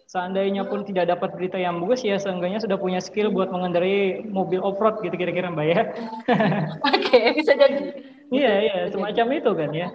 [0.06, 4.62] Seandainya pun tidak dapat berita yang bagus, ya seenggaknya sudah punya skill buat mengendarai mobil
[4.62, 5.82] off-road gitu kira-kira Mbak ya.
[6.94, 7.98] Oke, bisa jadi.
[8.30, 9.88] Iya, iya, semacam itu kan ya.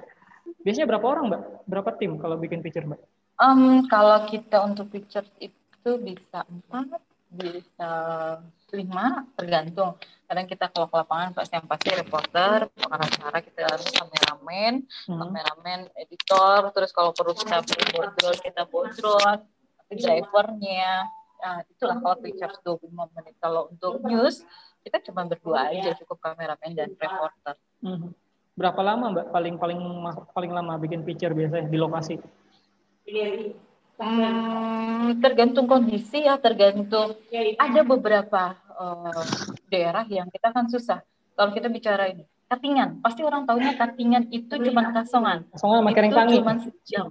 [0.67, 1.43] Biasanya berapa orang Mbak?
[1.71, 2.99] Berapa tim kalau bikin picture Mbak?
[3.39, 6.99] Um, kalau kita untuk picture itu bisa empat,
[7.31, 7.91] bisa
[8.75, 9.95] lima, tergantung.
[10.25, 15.21] Kadang kita kalau ke lapangan pasti yang pasti reporter pengacara kita harus kameramen hmm.
[15.21, 19.41] kameramen editor terus kalau perlu kita drone kita drone
[19.79, 21.07] tapi drivernya.
[21.45, 22.89] Nah, itulah kalau pictures 25
[23.21, 23.37] menit.
[23.37, 24.43] Kalau untuk news
[24.81, 27.57] kita cuma berdua aja cukup kameramen dan reporter.
[27.85, 28.17] Hmm.
[28.55, 29.27] berapa lama mbak?
[29.35, 29.81] Paling paling
[30.31, 32.17] paling lama bikin picture biasanya di lokasi?
[33.95, 37.15] Hmm, tergantung kondisi ya, tergantung.
[37.61, 39.25] Ada beberapa uh,
[39.71, 41.01] daerah yang kita kan susah.
[41.35, 45.49] Kalau kita bicara ini, Katingan, pasti orang tahunya Katingan itu cuma kasongan.
[45.51, 46.37] Kasongan sama kering tangi.
[46.39, 47.07] Cuma sejam.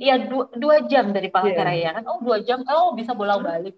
[0.00, 1.92] Iya dua, dua jam dari Palangkaraya yeah.
[2.00, 2.04] kan.
[2.08, 3.76] Oh dua jam, oh bisa bolak balik.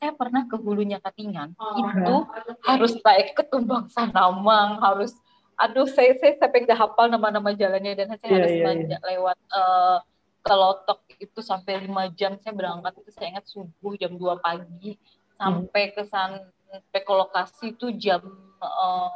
[0.00, 2.16] saya pernah ke hulunya Katingan itu
[2.64, 5.12] harus naik ke Tumbang Sanamang harus
[5.60, 9.00] aduh saya saya sampai nggak hafal nama-nama jalannya dan saya yeah, harus yeah, yeah.
[9.04, 10.00] lewat uh,
[10.40, 14.96] ke Lotok itu sampai lima jam saya berangkat itu saya ingat subuh jam 2 pagi
[15.40, 18.20] sampai ke sana sampai ke lokasi itu jam
[18.60, 19.08] uh,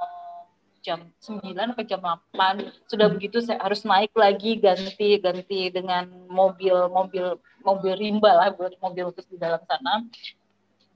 [0.81, 6.89] jam 9 atau jam 8 sudah begitu saya harus naik lagi ganti ganti dengan mobil
[6.89, 8.49] mobil mobil rimba lah
[8.81, 10.05] mobil khusus di dalam sana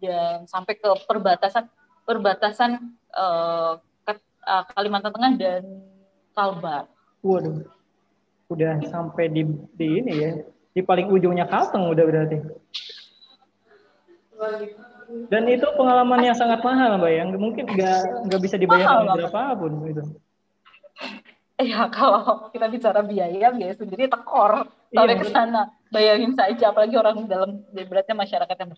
[0.00, 1.68] dan sampai ke perbatasan
[2.08, 3.76] perbatasan uh,
[4.08, 4.12] ke,
[4.48, 5.62] uh, Kalimantan Tengah dan
[6.32, 6.88] Kalbar.
[7.20, 7.66] Waduh,
[8.48, 9.42] udah sampai di,
[9.76, 10.30] di ini ya,
[10.72, 12.36] di paling ujungnya Kalteng udah berarti.
[15.08, 20.02] Dan itu pengalaman yang sangat mahal, Mbak, yang mungkin nggak nggak bisa dibayar berapapun itu.
[21.58, 25.62] Ya kalau kita bicara biaya, biaya sendiri tekor sampai iya, ke sana.
[25.88, 28.70] Bayangin saja, apalagi orang dalam berarti masyarakat yang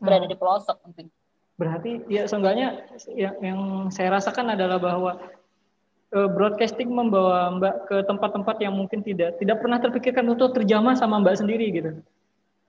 [0.00, 1.12] berada di pelosok penting.
[1.54, 2.82] Berarti ya seenggaknya
[3.14, 3.60] yang, yang
[3.92, 5.20] saya rasakan adalah bahwa
[6.16, 11.20] uh, broadcasting membawa Mbak ke tempat-tempat yang mungkin tidak tidak pernah terpikirkan untuk terjamah sama
[11.20, 11.90] Mbak sendiri gitu.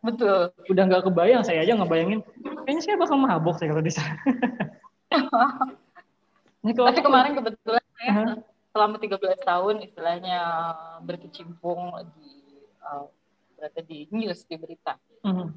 [0.06, 0.54] Betul.
[0.70, 2.22] Udah nggak kebayang, saya aja ngebayangin,
[2.66, 4.18] kayaknya saya bakal mabok saya kalau di sana.
[6.66, 8.36] Tapi kemarin kebetulan saya uh -huh.
[8.74, 10.40] selama 13 tahun istilahnya
[11.06, 12.28] berkecimpung di
[12.82, 13.06] uh,
[13.54, 14.98] berada di news di berita.
[15.22, 15.50] Uh -huh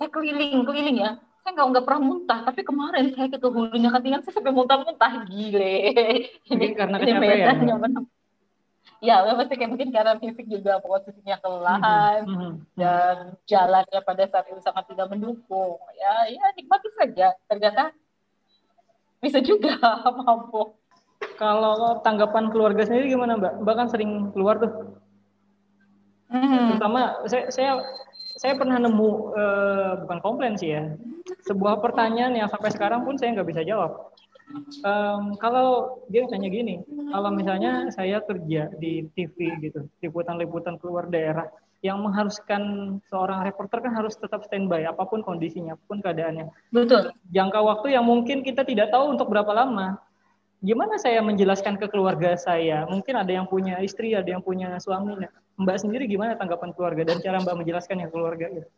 [0.00, 1.20] saya keliling keliling ya.
[1.44, 2.40] Saya nggak nggak pernah muntah.
[2.48, 5.28] Tapi kemarin saya ke hulunya ketinggian saya sampai muntah-muntah.
[5.28, 5.76] Gile.
[6.48, 7.76] Ini karena kecapean ya
[9.00, 12.52] ya pasti kayak mungkin karena fisik juga posisinya kelelahan mm -hmm.
[12.76, 13.16] dan
[13.48, 15.80] jalannya pada saat itu sangat tidak mendukung.
[15.96, 17.32] Ya ya nikmati saja.
[17.48, 17.96] Ternyata
[19.24, 19.76] bisa juga
[20.20, 20.76] mampu.
[21.40, 23.64] Kalau tanggapan keluarga sendiri gimana mbak?
[23.64, 24.72] Mbak kan sering keluar tuh.
[26.30, 26.78] Mm.
[26.78, 27.82] terutama saya saya
[28.38, 30.94] saya pernah nemu uh, bukan komplain sih ya.
[31.48, 34.09] Sebuah pertanyaan yang sampai sekarang pun saya nggak bisa jawab
[34.84, 41.46] um, kalau dia tanya gini kalau misalnya saya kerja di TV gitu liputan-liputan keluar daerah
[41.80, 46.52] yang mengharuskan seorang reporter kan harus tetap standby apa pun kondisinya apa pun keadaannya.
[46.68, 47.08] Betul.
[47.32, 49.96] Jangka waktu yang mungkin kita tidak tahu untuk berapa lama.
[50.60, 52.84] Gimana saya menjelaskan ke keluarga saya?
[52.84, 55.24] Mungkin ada yang punya istri ada yang punya suami
[55.56, 58.68] Mbak sendiri gimana tanggapan keluarga dan cara Mbak menjelaskan yang keluarga gitu?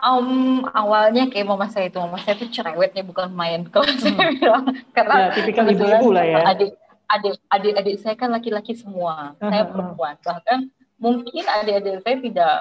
[0.00, 4.00] Um, awalnya kayak mama saya itu, mama saya itu cerewetnya bukan main kalau hmm.
[4.00, 4.64] saya bilang
[4.96, 6.38] karena ya, tipikal ibu-ibu lah ya.
[6.46, 6.72] Adik,
[7.10, 9.50] adik, adik, adik saya kan laki-laki semua, uh-huh.
[9.50, 10.14] saya perempuan.
[10.24, 10.58] Bahkan
[10.96, 12.54] mungkin adik-adik saya tidak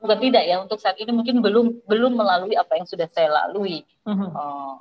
[0.00, 3.84] bukan tidak ya untuk saat ini mungkin belum belum melalui apa yang sudah saya lalui.
[4.08, 4.32] Uh-huh.
[4.32, 4.76] Uh,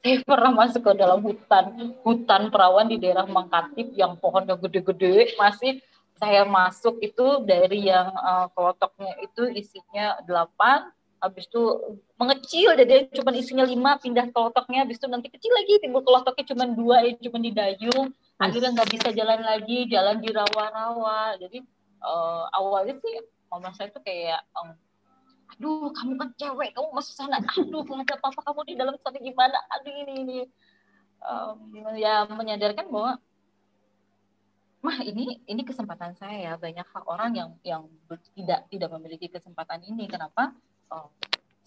[0.00, 5.78] saya pernah masuk ke dalam hutan hutan perawan di daerah Mangkatip yang pohonnya gede-gede masih
[6.20, 11.62] saya masuk itu dari yang uh, kelotoknya itu isinya delapan habis itu
[12.16, 16.64] mengecil jadi cuma isinya lima pindah kelotoknya habis itu nanti kecil lagi timbul kelotoknya cuma
[16.68, 18.12] dua ya cuma di dayung.
[18.40, 21.36] Akhirnya nggak bisa jalan lagi jalan di rawa-rawa.
[21.36, 21.60] Jadi
[22.00, 23.20] uh, awalnya sih
[23.52, 24.72] mama saya tuh kayak um,
[25.56, 29.18] aduh kamu kan cewek kamu masuk sana aduh kalau ada apa-apa kamu di dalam sana
[29.20, 29.58] gimana?
[29.76, 30.40] Aduh ini ini.
[31.20, 33.20] Um, ya menyadarkan bahwa
[34.80, 37.82] mah ini ini kesempatan saya banyak hak orang yang yang
[38.32, 40.08] tidak tidak memiliki kesempatan ini.
[40.08, 40.56] Kenapa?
[40.88, 41.12] Oh,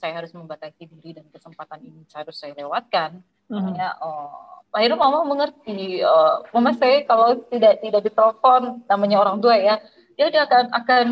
[0.02, 3.22] saya harus membatasi diri dan kesempatan ini harus saya lewatkan.
[3.48, 9.56] Makanya oh, akhirnya mama mengerti oh, mama saya kalau tidak tidak ditelepon namanya orang tua
[9.56, 9.78] ya
[10.18, 11.06] dia dia akan akan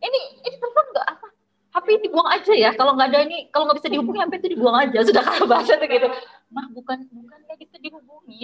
[0.00, 1.08] ini ini telepon nggak?
[1.16, 1.26] Apa?
[1.70, 2.70] HP dibuang aja ya.
[2.74, 4.98] Kalau nggak ada ini kalau nggak bisa dihubungi HP itu dibuang aja.
[5.04, 6.08] Sudah kalau bahasa tuh gitu.
[6.50, 7.38] Mah bukan bukan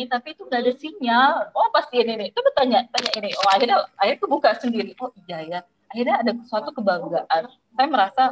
[0.05, 1.33] tapi itu nggak ada sinyal.
[1.57, 4.93] Oh pasti ini nih coba tanya tanya ini oh akhirnya akhirnya kebuka sendiri.
[5.01, 7.49] Oh iya ya akhirnya ada suatu kebanggaan.
[7.49, 8.23] Saya merasa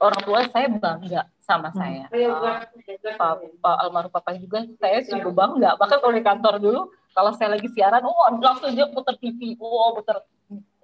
[0.00, 1.78] orang tua saya bangga sama hmm.
[1.80, 2.04] saya.
[2.12, 2.60] Uh,
[3.16, 5.70] papa almarhum papa juga saya juga bangga.
[5.80, 6.80] Bahkan kalau di kantor dulu
[7.16, 10.24] kalau saya lagi siaran oh langsung dia putar TV oh putar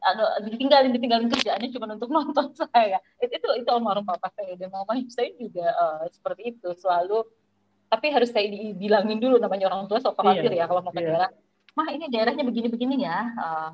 [0.06, 3.02] ada ditinggalin ditinggalin kerjaannya cuma untuk nonton saya.
[3.18, 4.54] Itu itu, itu almarhum papa saya.
[4.54, 6.68] Dan mama saya juga uh, seperti itu.
[6.78, 7.26] Selalu
[7.86, 11.00] tapi harus saya dibilangin dulu namanya orang tua so khawatir iya, ya kalau mau ke
[11.02, 11.14] iya.
[11.14, 11.30] daerah
[11.76, 13.70] mah ini daerahnya begini-begini ya uh,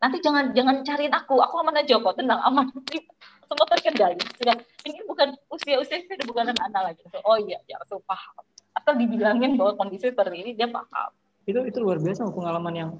[0.00, 1.38] nanti jangan jangan cariin aku.
[1.38, 2.66] Aku aman aja kok tenang aman.
[3.48, 4.18] Semua terkendali.
[4.40, 4.56] Sudah
[4.88, 7.02] ini bukan usia usia saya bukan anak-anak lagi.
[7.12, 8.42] So, oh iya ya so paham.
[8.74, 11.10] Asal dibilangin bahwa kondisi seperti ini dia paham.
[11.44, 12.90] Itu itu luar biasa pengalaman yang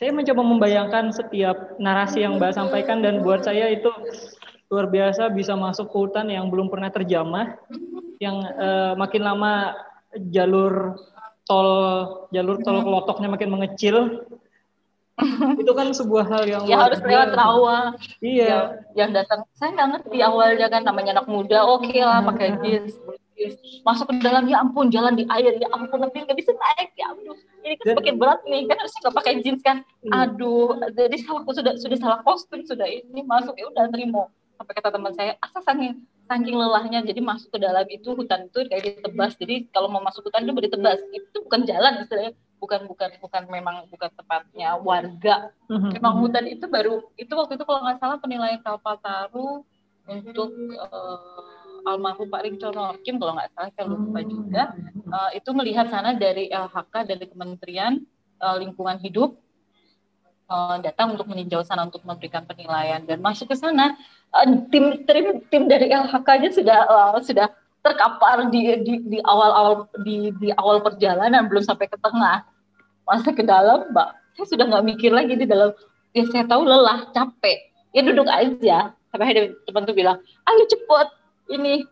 [0.00, 3.92] saya mencoba membayangkan setiap narasi yang Mbak sampaikan dan buat saya itu
[4.70, 7.58] luar biasa bisa masuk ke hutan yang belum pernah terjamah,
[8.20, 9.74] yang uh, makin lama
[10.30, 11.00] jalur
[11.48, 11.70] tol
[12.30, 13.96] jalur tol kelotoknya makin mengecil.
[15.60, 17.96] itu kan sebuah hal yang ya harus lewat rawa.
[18.24, 18.48] Iya.
[18.48, 18.64] Yang,
[18.96, 19.40] yang datang.
[19.52, 22.96] Saya nggak ngerti awalnya kan namanya anak muda oke okay lah pakai jeans
[23.88, 27.08] masuk ke dalam ya ampun jalan di air ya ampun nanti nggak bisa naik ya
[27.08, 29.76] aduh ini kan semakin berat nih kan harusnya nggak pakai jeans kan.
[30.04, 30.12] Iya.
[30.28, 34.28] aduh jadi salah sudah sudah salah kostum sudah ini masuk ya udah terima.
[34.60, 38.62] Sampai kata teman saya asal saking saking lelahnya jadi masuk ke dalam itu hutan itu
[38.70, 39.34] kayak ditebas.
[39.34, 41.02] Jadi kalau mau masuk hutan itu ditebas.
[41.10, 42.38] Itu bukan jalan istilahnya.
[42.62, 45.50] Bukan bukan bukan memang bukan tempatnya warga.
[45.66, 45.90] Mm-hmm.
[45.98, 49.64] memang hutan itu baru itu waktu itu kalau nggak salah penilaian Kalpataru
[50.06, 54.62] untuk uh, almarhum Pak Ringcono Kim kalau nggak salah saya lupa juga
[55.08, 58.02] uh, itu melihat sana dari LHK dari Kementerian
[58.42, 59.40] uh, Lingkungan Hidup
[60.50, 63.00] uh, datang untuk meninjau sana untuk memberikan penilaian.
[63.06, 63.94] Dan masuk ke sana
[64.34, 67.46] uh, tim tim tim dari LHK nya sudah uh, sudah
[67.80, 72.44] terkapar di di di awal-awal di di awal perjalanan belum sampai ke tengah.
[73.06, 74.18] Masa ke dalam mbak.
[74.36, 75.72] Saya sudah nggak mikir lagi di dalam.
[76.10, 77.70] Ya saya tahu lelah capek.
[77.94, 78.92] Ya duduk aja.
[79.10, 80.18] Sampai ada teman tuh bilang
[80.50, 81.08] ayo cepet.
[81.50, 81.82] Ini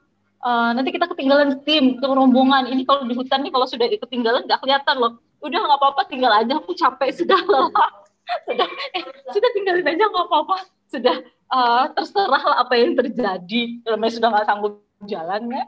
[0.47, 2.71] uh, nanti kita ketinggalan tim ke rombongan.
[2.71, 5.19] Ini kalau di hutan nih kalau sudah ketinggalan nggak kelihatan loh.
[5.43, 6.59] Udah nggak apa-apa tinggal aja.
[6.63, 7.98] Aku capek sudah lelah
[8.47, 10.57] sudah eh, sudah tinggalin aja nggak apa-apa
[10.89, 11.17] sudah
[11.53, 14.73] uh, terserah lah apa yang terjadi namanya sudah nggak sanggup
[15.05, 15.65] jalan ya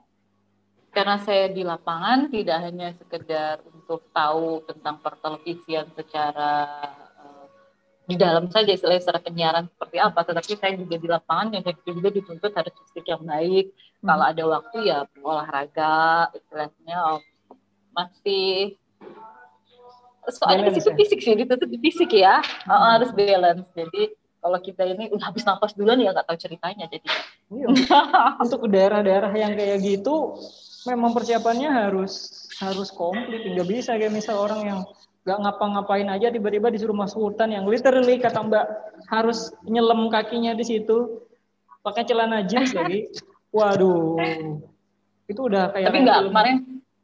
[0.90, 6.66] karena saya di lapangan tidak hanya sekedar untuk tahu tentang pertelevisian secara
[7.22, 7.46] uh,
[8.10, 11.78] di dalam saja istilahnya secara penyiaran seperti apa, tetapi saya juga di lapangan yang saya
[11.86, 13.70] juga dituntut harus fisik yang baik.
[13.70, 14.06] Hmm.
[14.10, 15.98] Kalau ada waktu ya olahraga,
[16.34, 17.22] istilahnya oh,
[17.94, 18.74] masih
[20.28, 20.96] soalnya itu ya?
[20.98, 22.68] fisik sih dituntut fisik ya, hmm.
[22.68, 23.64] oh, harus balance.
[23.72, 24.02] Jadi
[24.40, 27.06] kalau kita ini udah habis nafas duluan ya nggak tahu ceritanya jadi.
[27.50, 27.68] Iya,
[28.44, 30.36] untuk daerah-daerah yang kayak gitu
[30.88, 34.80] memang persiapannya harus harus komplit nggak bisa kayak misal orang yang
[35.24, 38.64] nggak ngapa-ngapain aja tiba-tiba disuruh masuk hutan yang literally kata mbak
[39.12, 41.20] harus nyelam kakinya di situ
[41.84, 43.12] pakai celana jeans lagi
[43.56, 44.16] waduh
[45.28, 46.56] itu udah kayak tapi enggak kemarin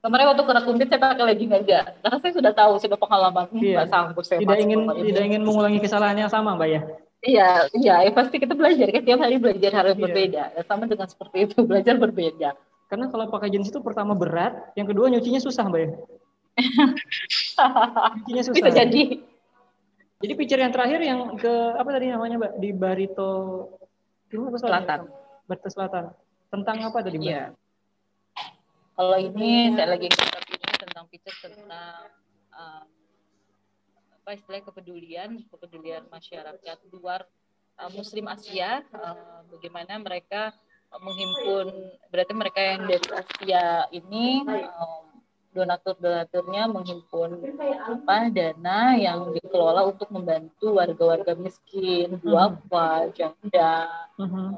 [0.07, 3.83] kemarin waktu kena kumpit saya pakai legging aja karena saya sudah tahu sudah pengalaman iya.
[3.91, 6.83] sanggup saya tidak ingin tidak ingin mengulangi kesalahan yang sama mbak ya
[7.27, 10.03] Iya, iya, ya pasti kita belajar kan tiap hari belajar harus iya.
[10.05, 10.43] berbeda.
[10.69, 12.55] Sama dengan seperti itu belajar berbeda.
[12.87, 15.91] Karena kalau pakai jeans itu pertama berat, yang kedua nyucinya susah, Mbak ya.
[18.23, 18.57] nyucinya susah.
[18.63, 19.03] Bisa jadi.
[20.17, 22.53] Jadi picture yang terakhir yang ke apa tadi namanya, Mbak?
[22.63, 23.31] Di Barito
[24.31, 25.11] Timur Selatan.
[25.51, 26.15] Barito Selatan.
[26.47, 27.27] Tentang apa tadi, Mbak?
[27.27, 27.45] Iya.
[28.97, 32.09] Kalau ini saya lagi ini tentang picture tentang
[32.49, 32.83] uh,
[34.17, 37.29] apa istilah kepedulian, kepedulian masyarakat luar
[37.77, 40.57] uh, Muslim Asia, uh, bagaimana mereka
[40.97, 45.05] menghimpun berarti mereka yang dari Asia ini um,
[45.53, 47.37] donatur-donaturnya menghimpun
[47.77, 54.57] apa dana yang dikelola untuk membantu warga-warga miskin, duafa, janda, uh-huh.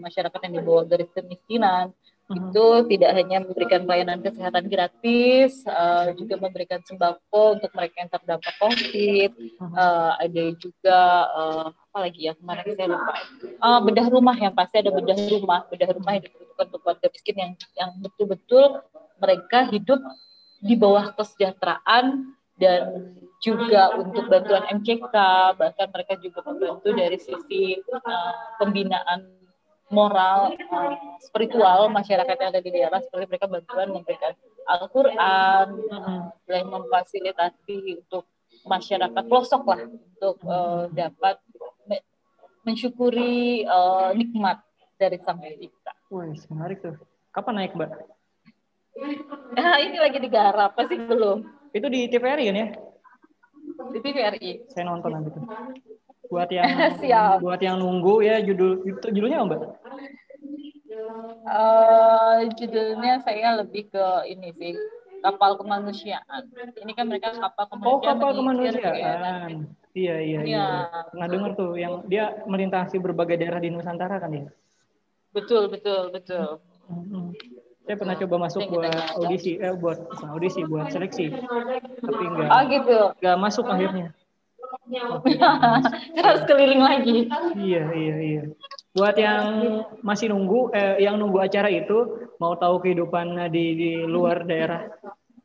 [0.00, 1.92] masyarakat yang di bawah garis kemiskinan
[2.26, 8.54] itu tidak hanya memberikan pelayanan kesehatan gratis, uh, juga memberikan sembako untuk mereka yang terdampak
[8.58, 9.30] COVID.
[9.62, 10.98] Uh, ada juga
[11.30, 13.14] uh, apa lagi ya kemarin saya lupa.
[13.62, 17.36] Uh, bedah rumah yang pasti ada bedah rumah, bedah rumah yang diperuntukkan untuk warga miskin
[17.38, 18.64] yang yang betul-betul
[19.22, 20.00] mereka hidup
[20.58, 23.12] di bawah kesejahteraan dan
[23.44, 25.14] juga untuk bantuan MCK
[25.60, 29.28] bahkan mereka juga membantu dari sisi uh, pembinaan
[29.90, 34.32] moral uh, spiritual masyarakat yang ada di daerah seperti mereka bantuan memberikan
[34.66, 38.26] Al-Quran uh, memfasilitasi untuk
[38.66, 41.38] masyarakat pelosok lah untuk uh, dapat
[41.86, 42.02] me
[42.66, 44.58] mensyukuri uh, nikmat
[44.98, 45.94] dari sang pencipta.
[46.10, 46.98] Wah, menarik tuh.
[47.30, 47.90] Kapan naik, Mbak?
[49.54, 51.46] Nah, ini lagi digarap, pasti belum.
[51.70, 52.68] Itu di TVRI kan ya?
[53.92, 54.50] Di TVRI.
[54.72, 55.44] Saya nonton nanti tuh
[56.30, 56.66] buat yang
[56.98, 57.42] Siap.
[57.42, 59.60] buat yang nunggu ya judul itu judulnya apa mbak?
[61.46, 64.74] Uh, judulnya saya lebih ke ini sih
[65.22, 66.42] kapal kemanusiaan.
[66.78, 67.96] Ini kan mereka kapal kemanusiaan.
[67.96, 69.50] Oh kapal kemanusiaan.
[69.96, 70.40] Iya iya iya.
[70.44, 70.66] iya.
[71.08, 74.46] Pernah dengar tuh yang dia melintasi berbagai daerah di Nusantara kan ya?
[75.32, 76.60] Betul betul betul.
[76.86, 77.32] Hmm.
[77.86, 81.30] Saya pernah coba masuk buat audisi, eh buat audisi, buat seleksi,
[82.02, 82.50] tapi enggak.
[82.50, 82.98] Oh gitu.
[83.22, 84.10] Enggak masuk akhirnya.
[86.22, 87.26] Harus keliling lagi.
[87.58, 88.42] Iya iya iya.
[88.96, 89.44] Buat yang
[90.00, 94.88] masih nunggu eh, yang nunggu acara itu mau tahu kehidupan di di luar daerah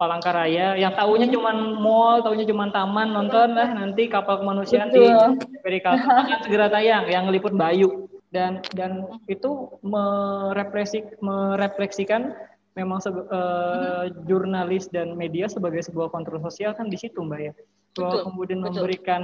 [0.02, 6.42] Palangkaraya yang tahunya cuma mall, tahunya cuma taman, nonton lah nanti kapal kemanusiaan di akan
[6.42, 8.10] segera tayang yang liput Bayu.
[8.34, 12.34] Dan dan itu merefleksik merefleksikan
[12.78, 17.54] memang uh, jurnalis dan media sebagai sebuah kontrol sosial kan di situ mbak ya
[17.92, 18.24] Betul.
[18.32, 18.72] kemudian Betul.
[18.72, 19.22] memberikan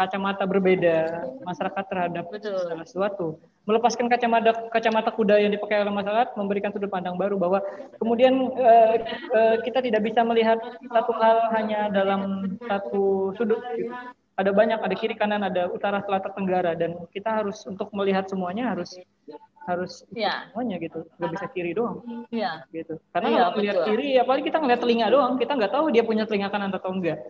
[0.00, 0.96] kacamata berbeda
[1.44, 2.56] masyarakat terhadap Betul.
[2.88, 3.26] sesuatu.
[3.68, 7.60] Melepaskan kacamata kacamata kuda yang dipakai oleh masyarakat, memberikan sudut pandang baru bahwa
[8.00, 8.96] kemudian uh,
[9.36, 10.56] uh, kita tidak bisa melihat
[10.88, 13.60] satu hal hanya dalam satu sudut.
[13.76, 13.92] Gitu.
[14.40, 18.72] Ada banyak, ada kiri kanan, ada utara selatan tenggara, dan kita harus untuk melihat semuanya
[18.72, 18.96] harus
[19.68, 20.48] harus ya.
[20.50, 22.00] semuanya gitu nggak bisa kiri doang
[22.32, 22.64] ya.
[22.72, 26.24] gitu karena ya, kalau kiri apalagi kita ngeliat telinga doang kita nggak tahu dia punya
[26.24, 27.20] telinga kanan atau enggak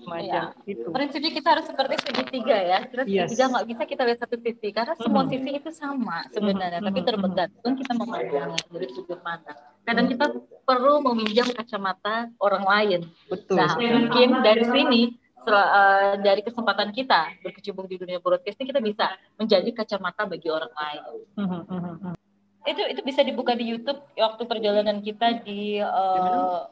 [0.00, 0.64] semacam ya.
[0.64, 0.88] itu.
[0.88, 2.78] Prinsipnya kita harus seperti segitiga ya.
[2.88, 3.28] Terus yes.
[3.28, 6.86] segitiga nggak bisa kita lihat satu sisi karena semua sisi itu sama sebenarnya, mm.
[6.88, 9.58] tapi tergantung kita memandangnya dari sudut pandang.
[9.84, 10.26] Kadang kita
[10.64, 13.00] perlu meminjam kacamata orang lain.
[13.28, 13.60] Betul.
[13.60, 15.00] Nah, mungkin dari sini
[15.48, 21.02] uh, dari kesempatan kita berkecimpung di dunia broadcasting kita bisa menjadi kacamata bagi orang lain.
[21.38, 22.14] Mm-hmm.
[22.68, 26.68] Itu itu bisa dibuka di YouTube waktu perjalanan kita di uh,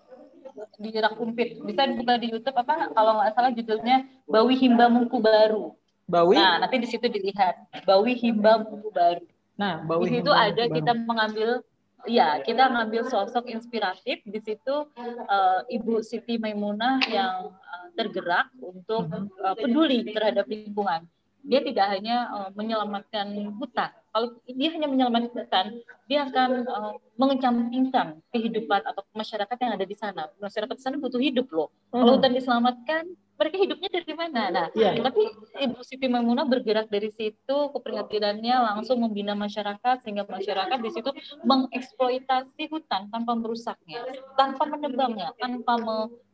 [0.76, 1.62] di Rakumpit.
[1.64, 5.72] Bisa dibuka di YouTube apa kalau nggak salah judulnya Bawi Himba Mungku Baru.
[6.08, 6.40] Bawi.
[6.40, 9.24] Nah, nanti di situ dilihat Bawi Himba Mungku Baru.
[9.60, 11.60] Nah, Bawi di situ Himba ada kita mengambil
[12.06, 19.08] ya kita mengambil sosok inspiratif di situ uh, Ibu Siti Maimunah yang uh, tergerak untuk
[19.40, 21.06] uh, peduli terhadap lingkungan
[21.48, 23.90] dia tidak hanya uh, menyelamatkan hutan.
[24.12, 25.66] Kalau dia hanya menyelamatkan hutan,
[26.10, 30.28] dia akan uh, mengecampingkan kehidupan atau masyarakat yang ada di sana.
[30.42, 31.72] Masyarakat di sana butuh hidup loh.
[31.88, 32.04] Hmm.
[32.04, 33.02] Kalau hutan diselamatkan,
[33.38, 34.42] mereka hidupnya dari mana?
[34.50, 34.98] Nah, yeah.
[34.98, 35.30] tapi
[35.62, 41.14] Ibu Siti Maimunah bergerak dari situ, keprihatinannya langsung membina masyarakat sehingga masyarakat di situ
[41.46, 44.02] mengeksploitasi hutan tanpa merusaknya,
[44.34, 45.78] tanpa menebangnya, tanpa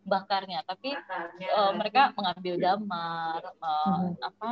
[0.04, 0.92] membakarnya, tapi
[1.56, 4.12] uh, mereka mengambil damar, uh, hmm.
[4.20, 4.50] apa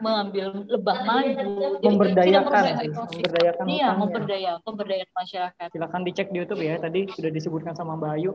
[0.00, 1.76] mengambil lebah madu.
[1.84, 5.68] memberdayakan memberdayakan iya memberdaya pemberdayaan masyarakat.
[5.72, 8.32] Silakan dicek di YouTube ya tadi sudah disebutkan sama Mbak Ayu.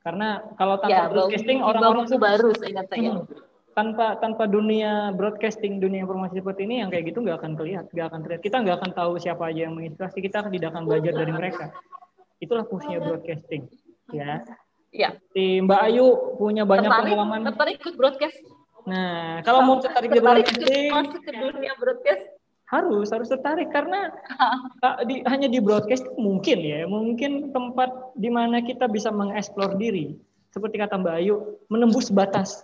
[0.00, 3.10] Karena kalau tanpa ya, broadcasting orang-orang baru ingat saya.
[3.16, 3.24] Hmm,
[3.76, 8.06] tanpa tanpa dunia broadcasting dunia informasi seperti ini yang kayak gitu nggak akan terlihat nggak
[8.08, 8.40] akan terlihat.
[8.44, 11.72] Kita nggak akan tahu siapa aja yang menginspirasi kita tidak akan belajar dari mereka.
[12.40, 13.68] Itulah fungsinya broadcasting
[14.10, 14.44] ya
[14.90, 15.14] Ya.
[15.30, 17.40] Di Mbak Ayu punya banyak tertarik, pengalaman.
[17.46, 18.38] Tertarik ikut broadcast?
[18.90, 22.24] Nah, kalau mau tertarik di broadcasting, masuk ke dunia broadcast.
[22.70, 24.14] Harus harus tertarik karena
[25.10, 30.14] di, hanya di broadcast mungkin ya mungkin tempat di mana kita bisa mengeksplor diri.
[30.50, 32.62] Seperti kata Mbak Ayu menembus batas.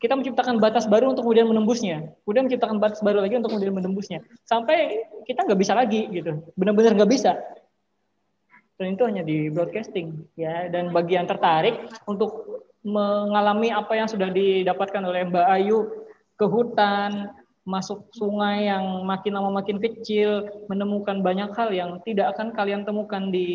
[0.00, 2.12] Kita menciptakan batas baru untuk kemudian menembusnya.
[2.28, 4.20] Kemudian menciptakan batas baru lagi untuk kemudian menembusnya.
[4.44, 6.44] Sampai kita nggak bisa lagi gitu.
[6.60, 7.40] Benar-benar nggak bisa
[8.74, 10.66] dan itu hanya di broadcasting ya.
[10.66, 15.78] Dan bagi yang tertarik untuk mengalami apa yang sudah didapatkan oleh Mbak Ayu
[16.34, 17.30] ke hutan,
[17.62, 23.30] masuk sungai yang makin lama makin kecil, menemukan banyak hal yang tidak akan kalian temukan
[23.30, 23.48] di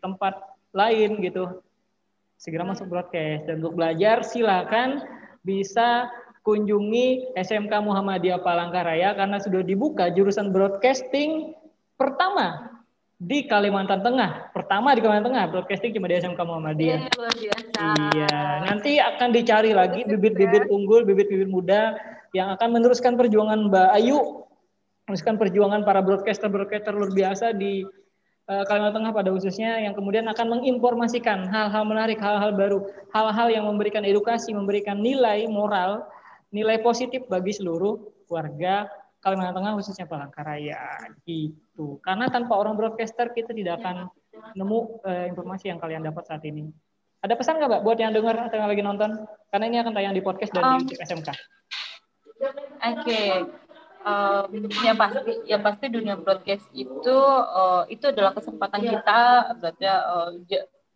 [0.00, 0.40] tempat
[0.72, 1.60] lain gitu.
[2.40, 3.46] Segera masuk broadcast.
[3.46, 5.04] Dan untuk belajar silakan
[5.44, 6.08] bisa
[6.42, 11.54] kunjungi SMK Muhammadiyah Palangkaraya karena sudah dibuka jurusan broadcasting
[11.94, 12.71] pertama
[13.22, 14.50] di Kalimantan Tengah.
[14.50, 16.98] Pertama di Kalimantan Tengah, broadcasting cuma di SMK Muhammadiyah.
[17.06, 17.54] Iya,
[18.10, 21.94] Iya, nanti akan dicari lagi bibit-bibit unggul, bibit-bibit muda
[22.34, 24.42] yang akan meneruskan perjuangan Mbak Ayu,
[25.06, 27.86] meneruskan perjuangan para broadcaster-broadcaster luar biasa di
[28.50, 33.70] uh, Kalimantan Tengah pada khususnya yang kemudian akan menginformasikan hal-hal menarik, hal-hal baru, hal-hal yang
[33.70, 36.10] memberikan edukasi, memberikan nilai moral,
[36.50, 38.90] nilai positif bagi seluruh warga
[39.22, 41.61] Kalimantan Tengah khususnya Palangkaraya gitu.
[41.76, 44.12] Karena tanpa orang broadcaster kita tidak akan
[44.56, 46.68] nemu uh, informasi yang kalian dapat saat ini.
[47.22, 49.10] Ada pesan nggak Mbak buat yang dengar atau yang lagi nonton?
[49.48, 51.28] Karena ini akan tayang di podcast dan um, di SMK.
[51.30, 51.38] Oke.
[52.98, 53.30] Okay.
[54.02, 60.34] Um, yang pasti yang pasti dunia broadcast itu uh, itu adalah kesempatan kita berarti uh,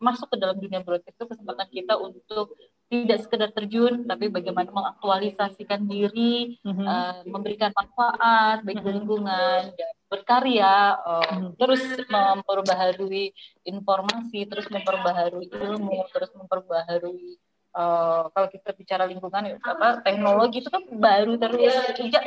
[0.02, 5.90] masuk ke dalam dunia broadcast itu kesempatan kita untuk tidak sekedar terjun, tapi bagaimana mengaktualisasikan
[5.90, 6.86] diri, mm-hmm.
[6.86, 8.96] uh, memberikan manfaat bagi mm-hmm.
[9.02, 11.50] lingkungan, dan berkarya, uh, mm-hmm.
[11.58, 13.34] terus memperbaharui
[13.66, 17.42] informasi, terus memperbaharui ilmu, terus memperbaharui
[17.74, 21.74] uh, kalau kita bicara lingkungan apa teknologi itu kan baru terus,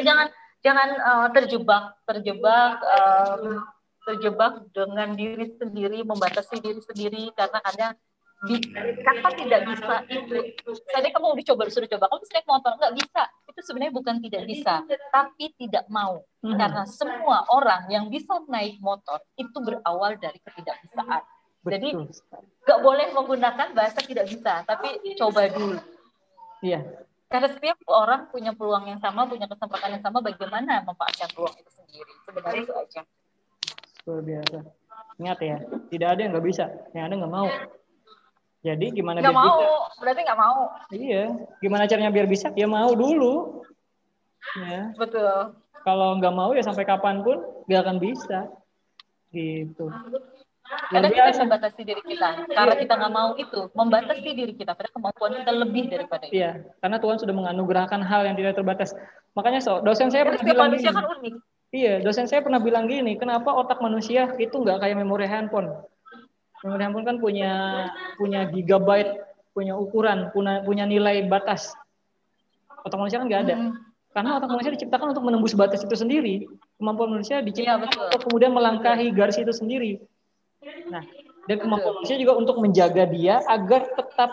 [0.04, 0.28] jangan
[0.60, 3.64] jangan uh, terjebak terjebak uh,
[4.04, 7.94] terjebak dengan diri sendiri, membatasi diri sendiri karena kadang
[8.48, 8.56] di,
[9.04, 10.38] kata tidak bisa itu.
[10.88, 12.06] Tadi kamu udah coba sudah coba.
[12.08, 12.72] Kamu naik motor?
[12.80, 13.24] Nggak bisa.
[13.52, 14.74] Itu sebenarnya bukan tidak bisa
[15.12, 16.24] tapi tidak mau.
[16.40, 16.56] Hmm.
[16.56, 21.20] karena semua orang yang bisa naik motor itu berawal dari ketidakbisaan.
[21.68, 21.90] Jadi
[22.64, 25.76] nggak boleh menggunakan bahasa tidak bisa tapi coba dulu.
[26.64, 26.80] Iya.
[27.28, 31.72] Karena setiap orang punya peluang yang sama punya kesempatan yang sama bagaimana memanfaatkan peluang itu
[31.76, 32.12] sendiri?
[32.24, 33.02] Sebenarnya itu aja.
[34.08, 34.58] Luar biasa.
[35.20, 35.58] Ingat ya
[35.92, 36.66] tidak ada yang nggak bisa
[36.96, 37.52] yang ada nggak mau
[38.60, 40.00] Jadi gimana nggak biar mau, bisa?
[40.04, 40.60] berarti nggak mau.
[40.92, 41.24] Iya.
[41.64, 42.48] Gimana caranya biar bisa?
[42.60, 43.64] Ya mau dulu.
[44.60, 44.92] Ya.
[45.00, 45.56] Betul.
[45.88, 47.40] Kalau nggak mau ya sampai kapan pun
[47.72, 48.52] nggak akan bisa.
[49.32, 49.88] Gitu.
[50.70, 51.42] Luar Kadang kita biasa.
[51.50, 52.30] membatasi diri kita.
[52.46, 54.78] Karena kita nggak mau itu, membatasi diri kita.
[54.78, 56.38] Padahal kemampuan kita lebih daripada itu.
[56.38, 58.94] Iya, karena Tuhan sudah menganugerahkan hal yang tidak terbatas.
[59.34, 60.98] Makanya so, dosen saya Karena pernah bilang manusia gini.
[60.98, 61.34] kan unik.
[61.70, 65.70] Iya, dosen saya pernah bilang gini, kenapa otak manusia itu nggak kayak memori handphone?
[66.64, 67.52] Memori handphone kan punya
[68.20, 69.24] punya gigabyte,
[69.56, 71.72] punya ukuran, punya punya nilai batas.
[72.84, 73.56] Otak manusia kan nggak ada.
[73.56, 73.72] Hmm.
[74.10, 76.50] Karena otak manusia diciptakan untuk menembus batas itu sendiri.
[76.82, 78.06] Kemampuan manusia diciptakan betul.
[78.10, 80.02] untuk kemudian melangkahi garis itu sendiri.
[80.90, 81.06] Nah,
[81.46, 84.32] dan kemampuan manusia juga untuk menjaga dia agar tetap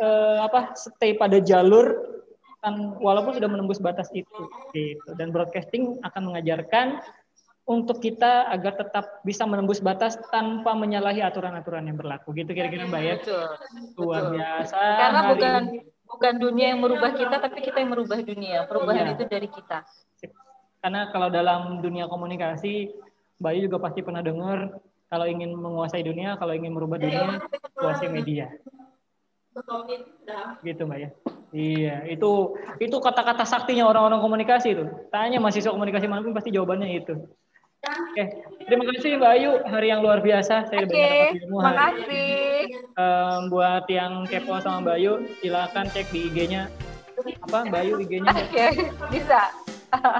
[0.00, 2.18] eh, apa stay pada jalur
[2.58, 5.08] kan walaupun sudah menembus batas itu gitu.
[5.14, 7.02] Dan broadcasting akan mengajarkan
[7.68, 12.32] untuk kita agar tetap bisa menembus batas tanpa menyalahi aturan-aturan yang berlaku.
[12.32, 13.14] Gitu kira-kira Mbak ya.
[13.20, 13.44] Betul.
[14.00, 14.32] Luar betul.
[14.40, 14.80] biasa.
[14.80, 15.78] Karena bukan ini.
[16.08, 18.64] bukan dunia yang merubah kita, tapi kita yang merubah dunia.
[18.64, 19.14] Perubahan Iya.
[19.20, 19.84] itu dari kita.
[20.80, 22.88] Karena kalau dalam dunia komunikasi,
[23.36, 24.80] Mbak Yu juga pasti pernah dengar
[25.12, 27.36] kalau ingin menguasai dunia, kalau ingin merubah dunia,
[27.76, 28.48] kuasai media.
[30.64, 31.10] Gitu Mbak ya.
[31.48, 34.84] Iya, itu itu kata-kata saktinya orang-orang komunikasi itu.
[35.12, 37.14] Tanya mahasiswa komunikasi mana pun pasti jawabannya itu.
[37.78, 38.24] Oke,
[38.66, 40.66] terima kasih Mbak Ayu, hari yang luar biasa.
[40.66, 42.58] Saya Oke, banyak ilmu hari makasih.
[42.98, 46.66] Em, buat yang kepo sama Mbak Ayu, silakan cek di IG-nya.
[47.46, 48.34] Apa Mbak Ayu IG-nya?
[48.42, 48.66] Oke,
[49.14, 49.54] bisa.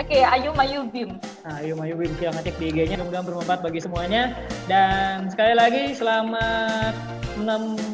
[0.00, 1.16] Oke, Ayu Mayu Bim.
[1.40, 3.00] Nah, ayo Mayu Wim silahkan cek di IG-nya.
[3.00, 4.36] Mudah-mudahan bermanfaat bagi semuanya.
[4.68, 6.92] Dan sekali lagi selamat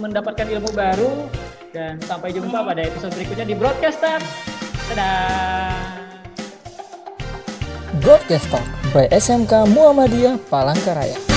[0.03, 1.31] mendapatkan ilmu baru
[1.71, 4.23] dan sampai jumpa pada episode berikutnya di Broadcast Talk.
[4.91, 6.02] Dadah.
[8.01, 8.65] Broadcast Talk
[8.97, 11.32] by SMK Muhammadiyah Palangkaraya.